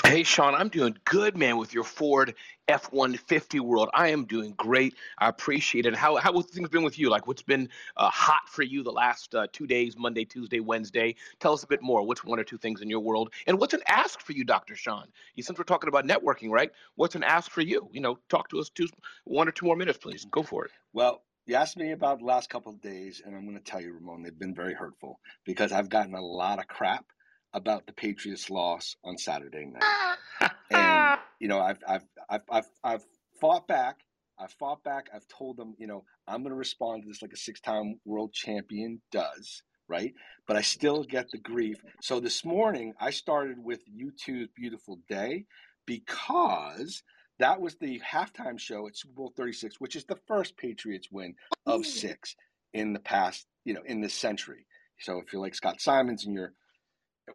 Hey, 0.13 0.23
Sean, 0.23 0.55
I'm 0.55 0.69
doing 0.69 0.97
good, 1.03 1.35
man, 1.35 1.57
with 1.57 1.73
your 1.73 1.83
Ford 1.83 2.33
F 2.69 2.93
150 2.93 3.59
world. 3.59 3.89
I 3.93 4.07
am 4.07 4.23
doing 4.23 4.53
great. 4.55 4.95
I 5.17 5.27
appreciate 5.27 5.85
it. 5.85 5.95
How, 5.95 6.15
how 6.15 6.31
have 6.31 6.45
things 6.45 6.69
been 6.69 6.83
with 6.83 6.97
you? 6.97 7.09
Like, 7.09 7.27
what's 7.27 7.41
been 7.41 7.67
uh, 7.97 8.09
hot 8.09 8.47
for 8.47 8.63
you 8.63 8.83
the 8.83 8.91
last 8.91 9.35
uh, 9.35 9.47
two 9.51 9.67
days, 9.67 9.97
Monday, 9.97 10.23
Tuesday, 10.23 10.61
Wednesday? 10.61 11.15
Tell 11.41 11.51
us 11.51 11.63
a 11.63 11.67
bit 11.67 11.81
more. 11.81 12.07
What's 12.07 12.23
one 12.23 12.39
or 12.39 12.45
two 12.45 12.57
things 12.57 12.79
in 12.81 12.89
your 12.89 13.01
world? 13.01 13.33
And 13.47 13.59
what's 13.59 13.73
an 13.73 13.81
ask 13.85 14.21
for 14.21 14.31
you, 14.31 14.45
Dr. 14.45 14.77
Sean? 14.77 15.07
You, 15.35 15.43
since 15.43 15.59
we're 15.59 15.65
talking 15.65 15.89
about 15.89 16.05
networking, 16.05 16.51
right? 16.51 16.71
What's 16.95 17.15
an 17.15 17.23
ask 17.23 17.51
for 17.51 17.61
you? 17.61 17.89
You 17.91 17.99
know, 17.99 18.17
talk 18.29 18.47
to 18.51 18.59
us 18.59 18.69
two, 18.69 18.87
one 19.25 19.49
or 19.49 19.51
two 19.51 19.65
more 19.65 19.75
minutes, 19.75 19.97
please. 19.97 20.25
Go 20.31 20.41
for 20.41 20.63
it. 20.63 20.71
Well, 20.93 21.21
you 21.45 21.55
asked 21.55 21.75
me 21.75 21.91
about 21.91 22.19
the 22.19 22.25
last 22.25 22.49
couple 22.49 22.71
of 22.71 22.81
days, 22.81 23.21
and 23.25 23.35
I'm 23.35 23.45
going 23.45 23.57
to 23.57 23.63
tell 23.63 23.81
you, 23.81 23.93
Ramon, 23.93 24.23
they've 24.23 24.39
been 24.39 24.55
very 24.55 24.73
hurtful 24.73 25.19
because 25.45 25.73
I've 25.73 25.89
gotten 25.89 26.13
a 26.15 26.21
lot 26.21 26.59
of 26.59 26.67
crap 26.67 27.05
about 27.53 27.85
the 27.85 27.93
Patriots' 27.93 28.49
loss 28.49 28.95
on 29.03 29.17
Saturday 29.17 29.65
night. 29.65 30.51
and 30.71 31.19
you 31.39 31.47
know, 31.47 31.59
I've 31.59 31.79
I've 31.87 32.05
I've 32.29 32.41
I've, 32.49 32.67
I've 32.83 33.05
fought 33.39 33.67
back. 33.67 33.97
I've 34.39 34.53
fought 34.53 34.83
back. 34.83 35.07
I've 35.13 35.27
told 35.27 35.57
them, 35.57 35.75
you 35.79 35.87
know, 35.87 36.03
I'm 36.27 36.43
going 36.43 36.51
to 36.51 36.55
respond 36.55 37.03
to 37.03 37.07
this 37.07 37.23
like 37.23 37.33
a 37.33 37.37
six-time 37.37 37.99
world 38.05 38.33
champion 38.33 39.01
does, 39.11 39.63
right? 39.87 40.13
But 40.47 40.57
I 40.57 40.61
still 40.61 41.03
get 41.03 41.25
the 41.31 41.39
grief. 41.39 41.77
So 42.01 42.19
this 42.19 42.45
morning, 42.45 42.93
I 42.99 43.09
started 43.09 43.57
with 43.57 43.79
U2's 43.89 44.49
"Beautiful 44.55 44.99
Day" 45.09 45.45
because 45.87 47.01
that 47.39 47.59
was 47.59 47.75
the 47.75 47.99
halftime 47.99 48.59
show 48.59 48.87
at 48.87 48.97
Super 48.97 49.13
Bowl 49.13 49.33
36, 49.35 49.79
which 49.79 49.95
is 49.95 50.05
the 50.05 50.17
first 50.27 50.57
Patriots 50.57 51.09
win 51.11 51.35
of 51.65 51.85
six 51.85 52.35
in 52.73 52.93
the 52.93 52.99
past, 52.99 53.47
you 53.63 53.73
know, 53.73 53.83
in 53.85 54.01
this 54.01 54.13
century. 54.13 54.65
So 54.99 55.19
if 55.19 55.31
you're 55.31 55.41
like 55.41 55.55
Scott 55.55 55.79
Simons 55.79 56.25
and 56.25 56.33
you're 56.33 56.53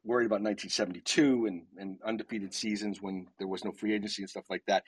worried 0.05 0.27
about 0.27 0.43
1972 0.43 1.47
and, 1.47 1.63
and 1.77 1.99
undefeated 2.05 2.55
seasons 2.55 3.01
when 3.03 3.27
there 3.39 3.49
was 3.49 3.65
no 3.65 3.73
free 3.73 3.95
agency 3.95 4.23
and 4.23 4.31
stuff 4.31 4.49
like 4.51 4.65
that. 4.67 4.85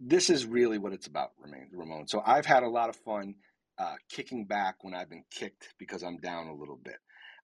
This 0.00 0.30
is 0.30 0.46
really 0.46 0.78
what 0.78 0.92
it's 0.92 1.06
about, 1.06 1.30
Ramon. 1.72 2.08
So 2.08 2.22
I've 2.24 2.46
had 2.46 2.62
a 2.62 2.68
lot 2.68 2.88
of 2.88 2.96
fun 2.96 3.34
uh, 3.78 3.94
kicking 4.10 4.44
back 4.44 4.76
when 4.82 4.94
I've 4.94 5.10
been 5.10 5.24
kicked 5.30 5.74
because 5.78 6.02
I'm 6.02 6.18
down 6.18 6.48
a 6.48 6.54
little 6.54 6.78
bit. 6.82 6.96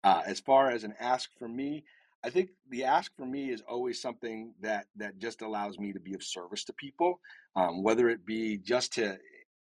Uh, 0.02 0.22
as 0.26 0.40
far 0.40 0.70
as 0.70 0.84
an 0.84 0.94
ask 1.00 1.30
for 1.38 1.48
me, 1.48 1.84
I 2.22 2.30
think 2.30 2.50
the 2.68 2.84
ask 2.84 3.14
for 3.16 3.24
me 3.24 3.50
is 3.50 3.62
always 3.68 4.00
something 4.00 4.54
that 4.60 4.86
that 4.96 5.18
just 5.18 5.40
allows 5.42 5.78
me 5.78 5.92
to 5.92 6.00
be 6.00 6.14
of 6.14 6.22
service 6.22 6.64
to 6.64 6.72
people, 6.74 7.20
um, 7.56 7.82
whether 7.82 8.08
it 8.10 8.26
be 8.26 8.58
just 8.58 8.94
to 8.94 9.18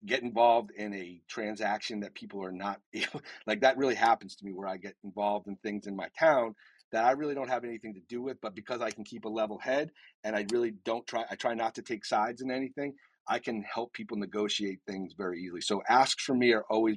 get 0.04 0.22
involved 0.22 0.70
in 0.76 0.94
a 0.94 1.20
transaction 1.28 2.00
that 2.00 2.14
people 2.14 2.44
are 2.44 2.52
not 2.52 2.80
like 3.46 3.60
that 3.62 3.76
really 3.76 3.94
happens 3.94 4.36
to 4.36 4.44
me 4.44 4.52
where 4.52 4.68
I 4.68 4.76
get 4.76 4.94
involved 5.02 5.48
in 5.48 5.56
things 5.56 5.86
in 5.86 5.96
my 5.96 6.08
town 6.18 6.54
that 6.92 7.04
I 7.04 7.12
really 7.12 7.34
don't 7.34 7.48
have 7.48 7.64
anything 7.64 7.94
to 7.94 8.00
do 8.08 8.22
with, 8.22 8.40
but 8.40 8.54
because 8.54 8.80
I 8.80 8.90
can 8.90 9.04
keep 9.04 9.24
a 9.24 9.28
level 9.28 9.58
head 9.58 9.90
and 10.24 10.36
I 10.36 10.46
really 10.52 10.72
don't 10.84 11.06
try, 11.06 11.24
I 11.30 11.34
try 11.34 11.54
not 11.54 11.74
to 11.76 11.82
take 11.82 12.04
sides 12.04 12.42
in 12.42 12.50
anything. 12.50 12.94
I 13.28 13.38
can 13.38 13.62
help 13.62 13.92
people 13.92 14.16
negotiate 14.16 14.80
things 14.86 15.14
very 15.16 15.42
easily. 15.42 15.60
So 15.60 15.82
asks 15.88 16.22
for 16.22 16.34
me 16.34 16.52
are 16.52 16.64
always, 16.70 16.96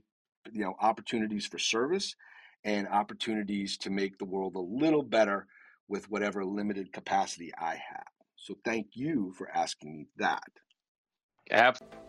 you 0.52 0.62
know, 0.62 0.75
opportunities 0.80 1.45
for 1.45 1.58
service 1.58 2.15
and 2.63 2.88
opportunities 2.88 3.78
to 3.78 3.89
make 3.89 4.17
the 4.17 4.25
world 4.25 4.56
a 4.56 4.60
little 4.60 5.04
better 5.04 5.47
with 5.88 6.10
whatever 6.10 6.45
limited 6.45 6.93
capacity 6.93 7.52
I 7.58 7.71
have. 7.71 8.08
So 8.36 8.56
thank 8.63 8.88
you 8.93 9.34
for 9.38 9.49
asking 9.49 9.97
me 9.97 10.08
that. 10.17 10.43
Absolutely. 11.52 12.09